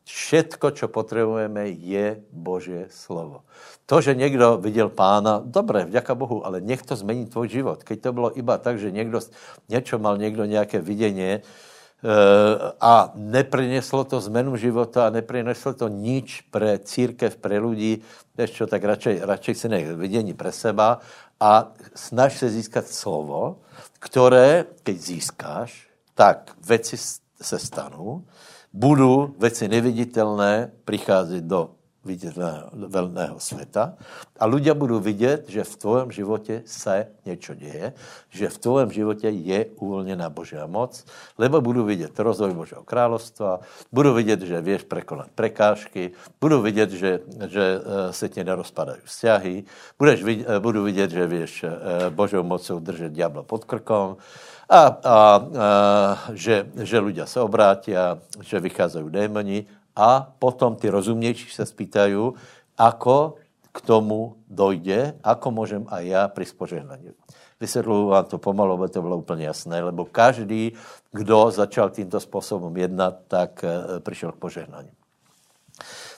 [0.08, 3.46] Všetko, čo potřebujeme, je Božie slovo.
[3.86, 7.84] To, že někdo viděl pána, dobré, vďaka Bohu, ale nech to zmení tvůj život.
[7.84, 9.20] Keď to bylo iba tak, že někdo,
[9.70, 11.40] něco mal někdo nějaké vidění,
[12.00, 18.08] Eh, a neprineslo to zmenu života a neprineslo to nič pre církev, pre ľudí,
[18.40, 21.04] čo, tak radšej, radšej si nech vidění pre seba
[21.44, 23.60] a snaž se získat slovo,
[24.00, 26.98] které, keď získáš, tak věci
[27.42, 28.26] se stanou,
[28.74, 31.72] budou věci neviditelné přicházet do
[32.06, 33.94] viditelného světa.
[34.40, 37.94] A ľudia budou vidět, že v tvojom životě se něco děje,
[38.30, 41.06] že v tvojom životě je uvolněná Božia moc,
[41.38, 43.60] lebo budou vidět rozvoj Božího královstva,
[43.92, 46.12] budou vidět, že věš prekonat prekážky,
[46.42, 49.64] budou vidět, že, že eh, se ti nerozpadají vzťahy,
[50.00, 54.18] budeš, eh, budou vidět, že věš eh, Božou mocou držet diabla pod krkom,
[54.70, 55.18] a, a, a
[56.38, 57.98] že, že ľudia se obrátí,
[58.38, 59.66] že vycházejí démoni
[60.00, 62.32] a potom ty rozumnější se spýtají,
[62.78, 63.36] ako
[63.76, 67.12] k tomu dojde, ako můžem a já pri spožehnaní.
[67.60, 70.72] Vysvětluji vám to pomalu, aby to bylo úplně jasné, lebo každý,
[71.12, 74.92] kdo začal tímto způsobem jednat, tak eh, přišel k požehnání.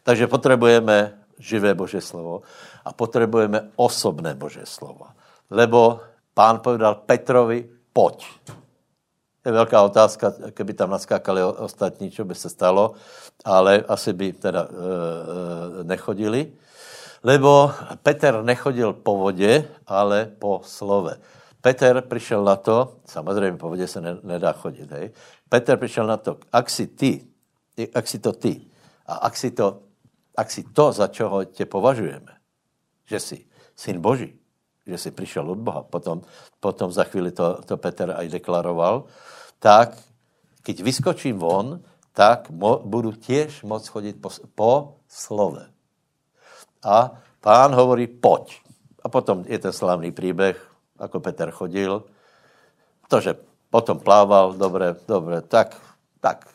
[0.03, 2.41] Takže potřebujeme živé Bože slovo
[2.85, 5.05] a potřebujeme osobné Bože slovo.
[5.49, 5.99] Lebo
[6.33, 8.25] pán povedal Petrovi, pojď.
[9.45, 12.93] Je velká otázka, kdyby tam naskákali ostatní, co by se stalo,
[13.45, 16.53] ale asi by teda e, nechodili.
[17.23, 17.71] Lebo
[18.03, 21.17] Peter nechodil po vodě, ale po slove.
[21.61, 25.11] Peter přišel na to, samozřejmě po vodě se ne, nedá chodit, hej.
[25.49, 27.25] Peter přišel na to, ak si ty,
[27.93, 28.61] ak si to ty,
[29.05, 29.81] a ak si to,
[30.37, 32.33] ak si to, za čeho tě považujeme,
[33.05, 33.45] že jsi
[33.75, 34.40] syn Boží,
[34.87, 36.21] že jsi přišel od Boha, potom,
[36.59, 39.03] potom za chvíli to, to Peter aj deklaroval,
[39.59, 39.97] tak
[40.61, 41.81] keď vyskočím von,
[42.13, 44.71] tak mo, budu těž moc chodit po, po
[45.07, 45.69] slove.
[46.83, 48.61] A pán hovorí, pojď.
[49.03, 50.57] A potom je ten slavný příběh,
[51.01, 52.03] jako Petr chodil.
[53.07, 53.35] To, že
[53.69, 55.77] potom plával, dobré, dobré, tak,
[56.19, 56.47] tak,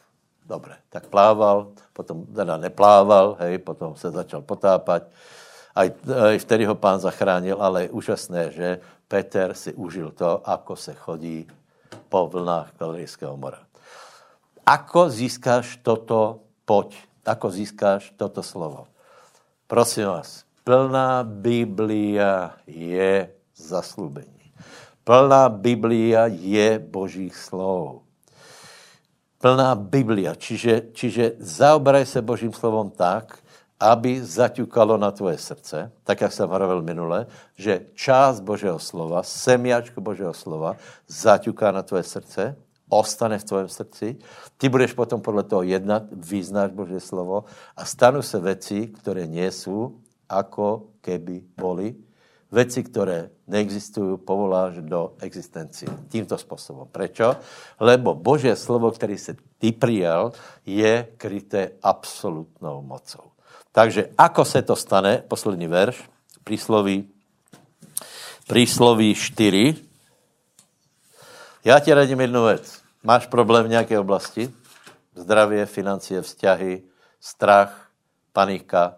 [0.46, 5.02] dobré, tak plával, potom teda neplával, hej, potom se začal potápat.
[5.76, 8.68] Aj, aj vtedy ho pán zachránil, ale je úžasné, že
[9.12, 11.44] Peter si užil to, ako se chodí
[12.08, 13.60] po vlnách Galilijského mora.
[14.64, 16.96] Ako získáš toto poď?
[17.28, 18.88] Ako získáš toto slovo?
[19.68, 24.50] Prosím vás, plná Biblia je zaslúbení.
[25.06, 28.02] Plná Biblia je Božích slov.
[29.38, 33.38] Plná Biblia, čiže, čiže zaoberaj se Božím slovom tak,
[33.80, 37.26] aby zaťukalo na tvoje srdce, tak jak jsem hovoril minule,
[37.56, 40.76] že část Božího slova, semiačko Božího slova,
[41.08, 42.56] zaťuká na tvoje srdce,
[42.88, 44.16] ostane v tvém srdci,
[44.56, 47.44] ty budeš potom podle toho jednat, vyznáš Boží slovo
[47.76, 49.92] a stanu se věci, které nie jsou,
[50.28, 51.94] ako keby boli,
[52.52, 56.86] věci, které neexistují, povoláš do existenci tímto způsobem.
[56.92, 57.36] Prečo?
[57.80, 60.32] Lebo Boží slovo, který se ty přijal,
[60.66, 63.35] je kryté absolutnou mocou.
[63.76, 66.00] Takže ako se to stane, poslední verš,
[66.44, 67.12] prísloví,
[68.48, 69.76] prísloví 4.
[71.64, 72.82] Já ti radím jednu věc.
[73.02, 74.54] Máš problém v nějaké oblasti?
[75.14, 76.82] Zdravě, financie, vzťahy,
[77.20, 77.90] strach,
[78.32, 78.96] panika.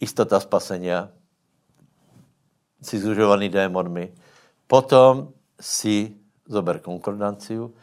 [0.00, 1.10] istota spasenia,
[2.82, 4.14] si zužovaný démonmi,
[4.70, 6.14] potom si
[6.46, 7.74] zober konkordanciu,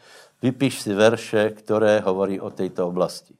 [0.42, 3.36] vypíš si verše, které hovorí o této oblasti.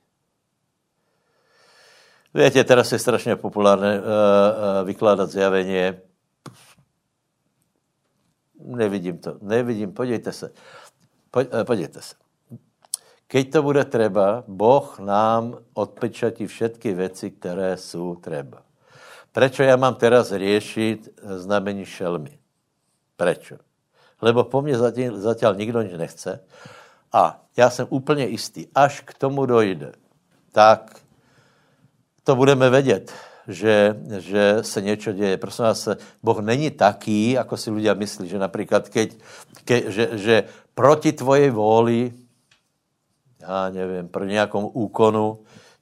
[2.37, 5.97] Víte, teraz je strašně populárné uh, uh, vykládat zjavení.
[8.61, 10.53] Nevidím to, nevidím, podívejte se.
[11.31, 12.15] Po, uh, podívejte se.
[13.27, 18.63] Keď to bude treba, Boh nám odpečatí všetky věci, které jsou treba.
[19.33, 22.39] Prečo já mám teraz riešiť znamení šelmy?
[23.17, 23.57] Prečo?
[24.23, 26.45] Lebo po mně zatím, zatím nikdo nic nechce.
[27.13, 29.93] A já jsem úplně jistý, až k tomu dojde,
[30.53, 31.06] tak
[32.27, 33.13] to budeme vědět,
[33.49, 35.37] že, že se něco děje.
[35.37, 35.89] Prosím vás,
[36.23, 39.19] Boh není taký, jako si lidé myslí, že například, keď,
[39.65, 40.45] ke, že, že
[40.75, 42.13] proti tvojej vůli,
[43.41, 45.39] já nevím, pro nějakom úkonu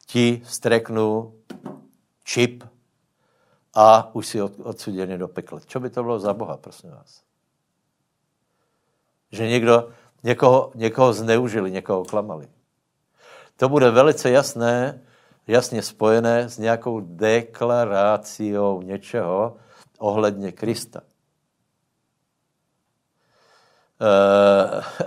[0.06, 1.34] ti streknu
[2.24, 2.64] čip
[3.74, 5.60] a už si od, odsuděný do pekla.
[5.66, 7.22] Co by to bylo za Boha, prosím vás?
[9.32, 9.88] Že někdo,
[10.22, 12.48] někoho, někoho zneužili, někoho klamali.
[13.56, 15.00] To bude velice jasné,
[15.46, 19.56] jasně spojené s nějakou deklaráciou něčeho
[19.98, 21.00] ohledně Krista.
[24.00, 25.04] E,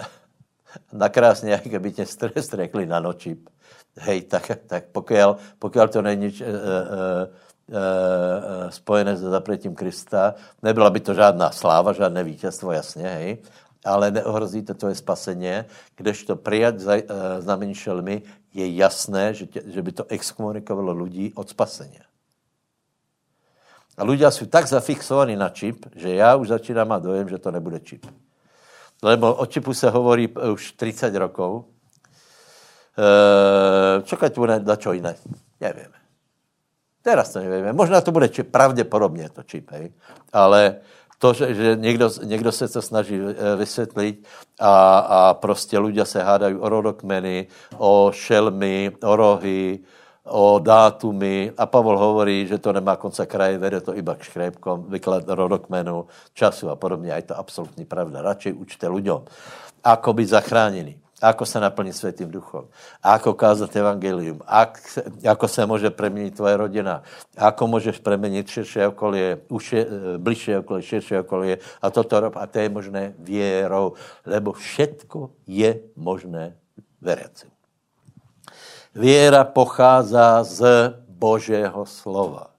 [0.97, 2.05] nakrásně, jak by tě
[2.39, 3.38] strekli na noči.
[3.97, 5.15] Hej, tak, tak pokud,
[5.59, 6.53] pokud to není e, e,
[7.72, 13.38] e, spojené s zapřetím Krista, nebyla by to žádná sláva, žádné vítězstvo, jasně, hej,
[13.88, 15.65] ale neohrozí to tvoje spaseně,
[15.95, 17.03] kdežto přijat za, e,
[17.39, 18.22] znamení šelmy
[18.53, 21.99] je jasné, že, tě, že by to exkomunikovalo lidí od spasení.
[23.97, 27.51] A lidé jsou tak zafixovaní na čip, že já už začínám mít dojem, že to
[27.51, 28.05] nebude čip.
[29.03, 31.65] Lebo o čipu se hovorí už 30 rokov.
[32.97, 35.15] E, čekať bude na čo jiné.
[35.61, 35.97] Nevíme.
[37.01, 37.73] Teraz to nevíme.
[37.73, 39.93] Možná to bude čip, pravděpodobně to čip, hej.
[40.34, 40.76] Ale
[41.18, 44.27] to, že, že někdo, někdo se to snaží eh, vysvětlit
[44.60, 49.80] a, a prostě lidé se hádají o rodokmeny, o šelmy, o rohy,
[50.23, 54.85] o dátumy a Pavol hovorí, že to nemá konce kraje, vede to iba k škrépkom,
[54.89, 57.14] vyklad rodokmenu, času a podobně.
[57.14, 58.22] A je to absolutní pravda.
[58.22, 59.23] Radšej učte lidem,
[59.84, 62.69] ako být zachráněni ako se naplnit světým duchom,
[63.02, 67.03] ako kázat evangelium, ak, ako se může preměnit tvoje rodina,
[67.38, 69.85] ako můžeš preměnit širší okolie, uše,
[70.18, 71.57] bližší okolie, širší okolie?
[71.81, 73.94] A toto rob, a to je možné věrou,
[74.26, 76.53] lebo všetko je možné
[77.02, 77.49] veriacim.
[78.95, 82.53] Věra pochází z Božího slova.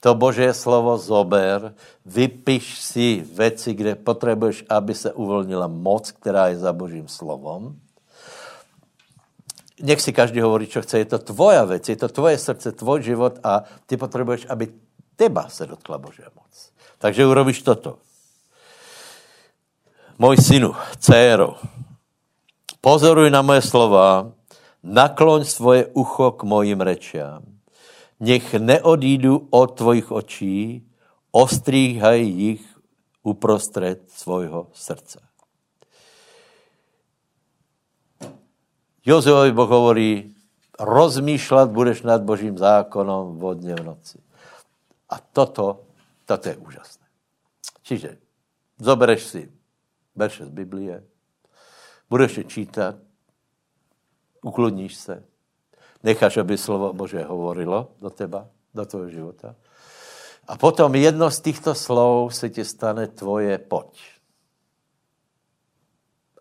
[0.00, 1.74] To Boží slovo zober,
[2.04, 7.76] vypiš si věci, kde potřebuješ, aby se uvolnila moc, která je za Božím slovom
[9.80, 10.98] nech si každý hovorí, čo chce.
[10.98, 14.68] Je to tvoja věc, je to tvoje srdce, tvoj život a ty potřebuješ, aby
[15.16, 16.72] teba se dotkla Božia moc.
[16.98, 17.98] Takže urobíš toto.
[20.18, 21.56] Můj synu, dcéro,
[22.80, 24.32] pozoruj na moje slova,
[24.82, 27.42] nakloň svoje ucho k mojim rečiám.
[28.20, 30.86] Nech neodídu od tvojich očí,
[31.32, 32.62] ostříhaj jich
[33.22, 35.31] uprostřed svojho srdce.
[39.02, 40.34] Jozeovi Boh hovorí,
[40.78, 44.18] rozmýšlet budeš nad Božím zákonom vodně v noci.
[45.10, 45.84] A toto,
[46.24, 47.06] toto je úžasné.
[47.82, 48.16] Čiže
[48.78, 49.42] zobereš si
[50.16, 51.02] verše z Biblie,
[52.10, 52.94] budeš je čítat,
[54.42, 55.24] ukludníš se,
[56.02, 59.54] necháš, aby slovo Bože hovorilo do teba, do tvojho života.
[60.48, 63.98] A potom jedno z těchto slov se ti stane tvoje poď.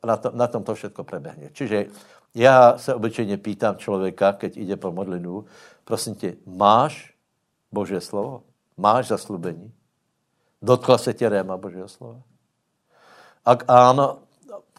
[0.01, 1.53] A na, to, na tom to všechno prebehne.
[1.53, 1.93] Čiže
[2.35, 5.45] já se obyčejně pýtám člověka, keď jde po modlinu,
[5.83, 7.13] prosím tě, máš
[7.71, 8.43] Boží slovo?
[8.77, 9.71] Máš zaslubení?
[10.61, 12.21] Dotkla se tě réma Božího slova?
[13.45, 14.21] Ak áno,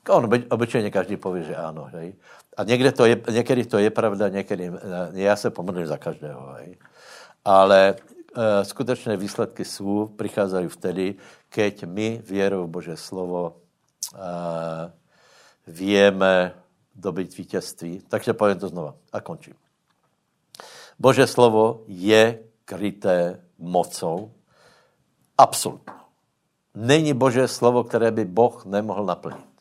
[0.09, 1.91] on obyčejně každý pově, že ano.
[1.93, 2.15] Hej?
[2.57, 4.73] A někde to je, někdy to je pravda, někdy
[5.13, 6.53] já se pomodlím za každého.
[6.53, 6.79] Hej?
[7.45, 7.95] Ale
[8.37, 11.15] e, skutečné výsledky jsou, přicházejí vtedy,
[11.49, 13.57] keď my v Bože slovo
[14.15, 14.93] e,
[15.67, 16.62] vieme
[16.95, 18.03] dobit vítězství.
[18.09, 19.55] Takže povím to znova a končím.
[20.99, 24.33] Bože slovo je kryté mocou.
[25.39, 25.95] Absolutně.
[26.75, 29.53] Není Bože slovo, které by Boh nemohl naplnit.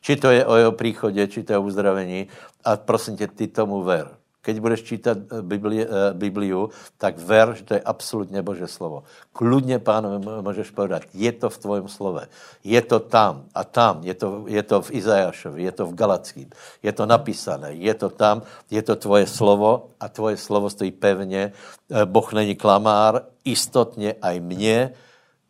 [0.00, 2.28] Či to je o jeho příchodě, či to je o uzdravení.
[2.64, 4.16] A prosím tě, ty tomu ver.
[4.44, 6.68] Keď budeš čítat eh, Bibli, eh, Bibliu,
[7.00, 9.08] tak ver, že to je absolutně Bože slovo.
[9.32, 12.28] Kludně, pánu, můžeš povedat, je to v tvojom slove.
[12.64, 14.04] Je to tam a tam.
[14.04, 16.48] Je to, je to v Izajašovi, je to v Galackým.
[16.82, 21.52] Je to napísané, je to tam, je to tvoje slovo a tvoje slovo stojí pevně.
[21.90, 24.92] Eh, boh není klamár, istotně aj mně,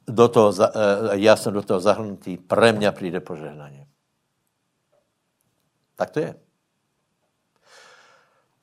[0.06, 0.52] do toho,
[1.12, 3.86] já jsem do toho zahrnutý, pre mňa přijde požehnání.
[5.96, 6.43] Tak to je.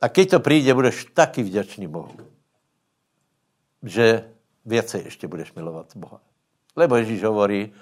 [0.01, 2.17] A keď to přijde, budeš taky vděčný Bohu.
[3.83, 4.29] Že
[4.65, 6.19] věcej ještě budeš milovat Boha.
[6.75, 7.73] Lebo Ježíš hovorí,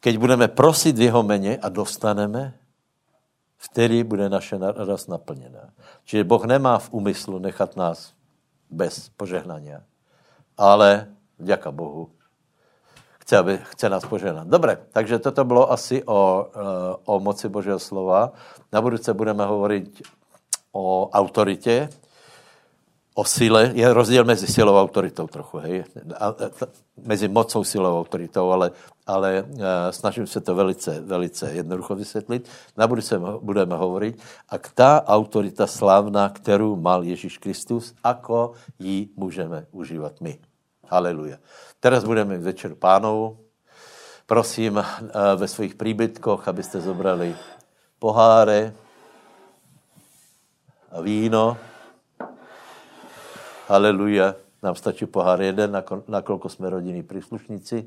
[0.00, 2.58] keď budeme prosit v jeho mene a dostaneme,
[3.56, 5.70] vtedy bude naše radost naplněná.
[6.04, 8.14] Čiže Boh nemá v úmyslu nechat nás
[8.70, 9.86] bez požehnania.
[10.58, 12.10] Ale, vďaka Bohu,
[13.22, 14.48] chce, aby, chce nás požehnat.
[14.48, 18.32] Dobré, takže toto bylo asi o, eh, o moci Božího slova.
[18.72, 20.02] Na budouce budeme hovorit
[20.72, 21.88] o autoritě,
[23.14, 23.70] o síle.
[23.74, 25.84] Je rozdíl mezi silou a autoritou trochu, hej?
[26.16, 26.34] A, a,
[26.96, 28.70] mezi mocou, silou a autoritou, ale,
[29.06, 32.48] ale a, e, snažím se to velice, velice jednoducho vysvětlit.
[32.76, 34.18] Na budouce budeme hovorit.
[34.48, 40.38] A ta autorita slávna, kterou mal Ježíš Kristus, ako ji můžeme užívat my.
[40.88, 41.36] Haleluja.
[41.80, 43.38] Teraz budeme mít večer pánovu.
[44.26, 44.84] Prosím e,
[45.36, 47.36] ve svých příbytkoch, abyste zobrali
[47.98, 48.72] poháre,
[50.92, 51.56] a víno.
[53.68, 54.34] Haleluja.
[54.62, 57.86] Nám stačí pohár jeden, nakolko jsme rodinní příslušníci.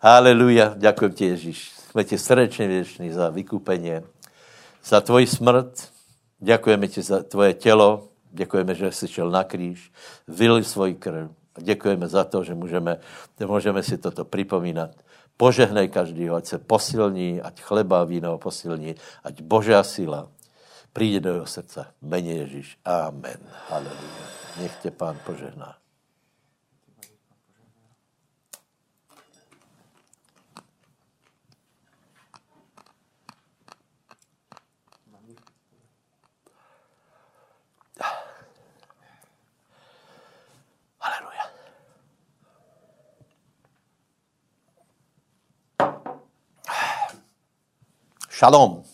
[0.00, 0.74] Haleluja.
[0.76, 1.70] Děkuji ti, Ježíš.
[1.70, 3.92] Jsme ti srdečně věční za vykupení,
[4.84, 5.92] za tvoji smrt.
[6.38, 8.08] Děkujeme ti za tvoje tělo.
[8.30, 9.92] Děkujeme, že jsi šel na kříž,
[10.28, 11.30] vylil svůj krv.
[11.58, 12.96] Děkujeme za to, že můžeme,
[13.46, 14.90] můžeme si toto připomínat.
[15.36, 18.94] Požehnej každýho, ať se posilní, ať chleba víno posilní,
[19.24, 20.28] ať Božá síla
[20.96, 21.86] přijde do jeho srdce.
[22.02, 22.78] Mene Ježíš.
[22.84, 23.40] Amen.
[23.68, 24.26] Haleluja.
[24.60, 25.76] Nech tě pán požehná.
[48.36, 48.84] Shalom.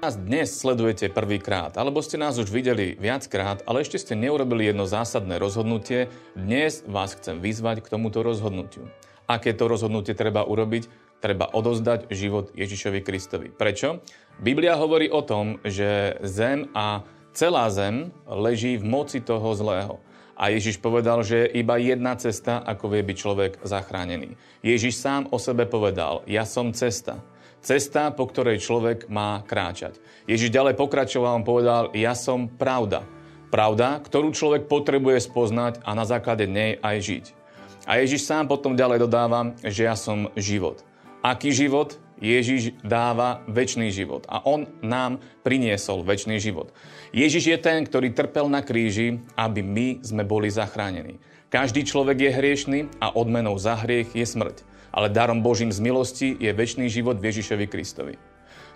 [0.00, 4.88] nás dnes sledujete prvýkrát, alebo ste nás už videli viackrát, ale ešte ste neurobili jedno
[4.88, 8.88] zásadné rozhodnutie, dnes vás chcem vyzvať k tomuto rozhodnutiu.
[9.28, 10.88] Aké to rozhodnutie treba urobiť?
[11.20, 13.52] Treba odozdať život Ježišovi Kristovi.
[13.52, 14.00] Prečo?
[14.40, 17.04] Biblia hovorí o tom, že zem a
[17.36, 20.00] celá zem leží v moci toho zlého.
[20.42, 24.34] A Ježiš povedal, že je iba jedna cesta, ako vie byť človek zachránený.
[24.66, 27.22] Ježiš sám o sebe povedal, ja som cesta.
[27.62, 30.02] Cesta, po ktorej človek má kráčať.
[30.26, 33.06] Ježiš ďalej pokračoval, on povedal, ja som pravda.
[33.54, 37.24] Pravda, ktorú človek potrebuje spoznať a na základe nej aj žiť.
[37.86, 40.82] A Ježiš sám potom ďalej dodáva, že ja som život.
[41.22, 42.02] Aký život?
[42.22, 46.70] Ježiš dáva väčší život a on nám priniesol väčší život.
[47.12, 51.20] Ježiš je ten, ktorý trpel na kríži, aby my sme boli zachránení.
[51.52, 54.64] Každý človek je hriešný a odmenou za hriech je smrť.
[54.88, 58.16] Ale darom Božím z milosti je väčší život v Ježišovi Kristovi.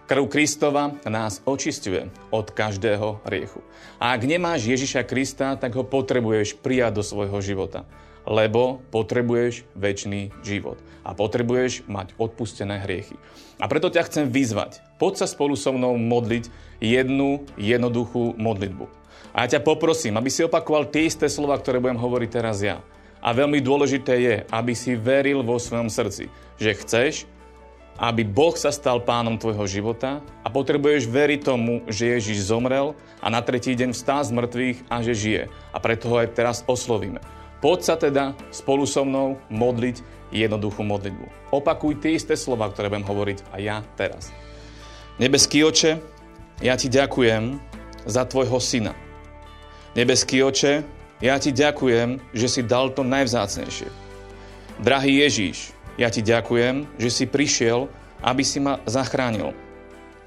[0.05, 3.65] Krv Kristova nás očistuje od každého hriechu.
[3.97, 7.89] A ak nemáš Ježiša Krista, tak ho potrebuješ prijať do svojho života
[8.27, 13.15] lebo potrebuješ väčší život a potrebuješ mať odpustené hriechy.
[13.63, 14.83] A preto ťa chcem vyzvať.
[14.97, 16.48] Poď sa spolu so mnou modliť
[16.81, 18.89] jednu jednoduchú modlitbu.
[19.36, 22.81] A ja ťa poprosím, aby si opakoval tie isté slova, ktoré budem hovoriť teraz ja.
[23.20, 27.14] A veľmi dôležité je, aby si veril vo svojom srdci, že chceš,
[27.97, 32.93] aby Boh sa stal pánom tvojho života a potrebuješ veriť tomu, že Ježiš zomrel
[33.24, 35.43] a na tretí deň vstál z mŕtvych a že žije.
[35.73, 37.20] A preto ho aj teraz oslovíme.
[37.64, 41.52] Poď sa teda spolu so mnou modliť jednoduchú modlitbu.
[41.56, 44.28] Opakuj tie isté slova, ktoré budem hovoriť a ja teraz.
[45.16, 45.97] Nebeský oče,
[46.60, 47.56] ja ti ďakujem
[48.05, 48.93] za tvojho syna.
[49.97, 50.84] Nebeský oče,
[51.24, 53.88] ja ti ďakujem, že si dal to najvzácnejšie.
[54.84, 57.88] Drahý Ježíš, ja ti ďakujem, že si prišiel,
[58.20, 59.56] aby si ma zachránil.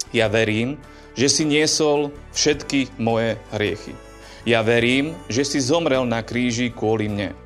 [0.09, 0.81] Ja verím,
[1.13, 3.93] že si niesol všetky moje hriechy.
[4.41, 7.37] Ja verím, že si zomrel na kríži kvôli mne.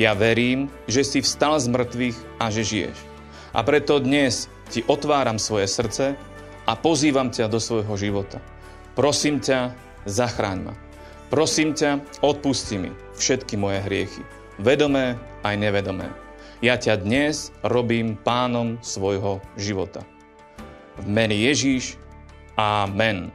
[0.00, 2.96] Ja verím, že si vstal z mŕtvych a že žiješ.
[3.52, 6.16] A preto dnes ti otváram svoje srdce
[6.70, 8.38] a pozývam ťa do svojho života.
[8.94, 9.74] Prosím ťa,
[10.06, 10.74] zachráň ma.
[11.26, 14.22] Prosím ťa, odpusti mi všetky moje hriechy.
[14.62, 16.06] vedomé aj nevedomé.
[16.62, 20.06] Ja ťa dnes robím pánom svojho života.
[21.00, 21.96] V mene Ježíš.
[22.54, 23.32] Amen.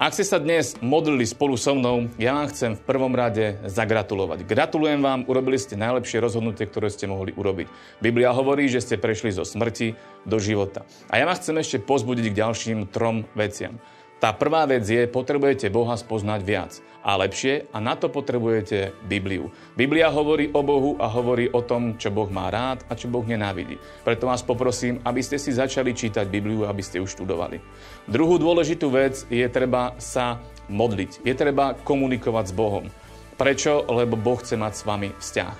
[0.00, 4.48] Ak ste sa dnes modlili spolu so mnou, ja vám chcem v prvom rade zagratulovať.
[4.48, 7.68] Gratulujem vám, urobili ste najlepšie rozhodnutie, ktoré ste mohli urobiť.
[8.00, 9.92] Biblia hovorí, že ste prešli zo smrti
[10.24, 10.84] do života.
[11.08, 13.80] A ja vás chcem ešte pozbudiť k ďalším trom veciam.
[14.20, 19.48] Tá prvá vec je, potrebujete Boha spoznať viac a lepšie a na to potrebujete Bibliu.
[19.72, 23.24] Biblia hovorí o Bohu a hovorí o tom, čo Boh má rád a čo Boh
[23.24, 23.80] nenávidí.
[24.04, 27.64] Preto vás poprosím, aby ste si začali čítať Bibliu, aby ste už študovali.
[28.04, 31.24] Druhú dôležitú vec je treba sa modliť.
[31.24, 32.92] Je treba komunikovať s Bohom.
[33.40, 33.88] Prečo?
[33.88, 35.56] Lebo Boh chce mať s vami vzťah.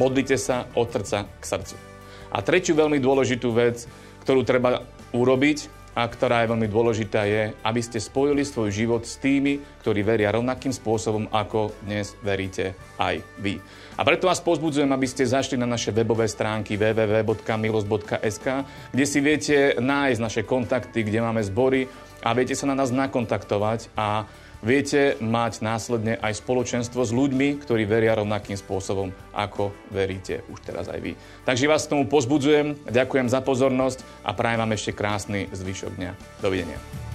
[0.00, 1.89] Modlite sa od srdca k srdcu.
[2.30, 3.84] A tretiu veľmi dôležitú vec,
[4.22, 9.18] ktorú treba urobiť, a ktorá je veľmi dôležitá, je, aby ste spojili svoj život s
[9.18, 13.58] tými, ktorí veria rovnakým spôsobom, ako dnes veríte aj vy.
[13.98, 18.46] A preto vás pozbudzujem, aby ste zašli na naše webové stránky www.milos.sk,
[18.94, 21.90] kde si viete nájsť naše kontakty, kde máme zbory
[22.22, 24.30] a viete sa na nás nakontaktovať a
[24.60, 30.86] viete mať následne aj spoločenstvo s ľuďmi, ktorí veria rovnakým spôsobom, ako veríte už teraz
[30.88, 31.12] aj vy.
[31.44, 36.12] Takže vás k tomu pozbudzujem, ďakujem za pozornosť a prajem vám ešte krásny zvyšok dňa.
[36.44, 37.09] Dovidenia.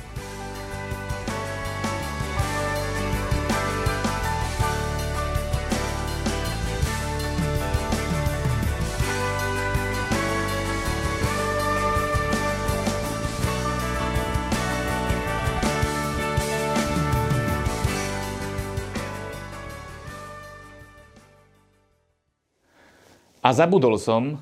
[23.45, 24.41] A zabudol som,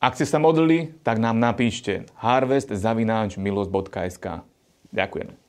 [0.00, 4.26] ak ste sa modlili, tak nám napíšte harvestzavináčmilosť.sk.
[4.96, 5.39] Ďakujeme.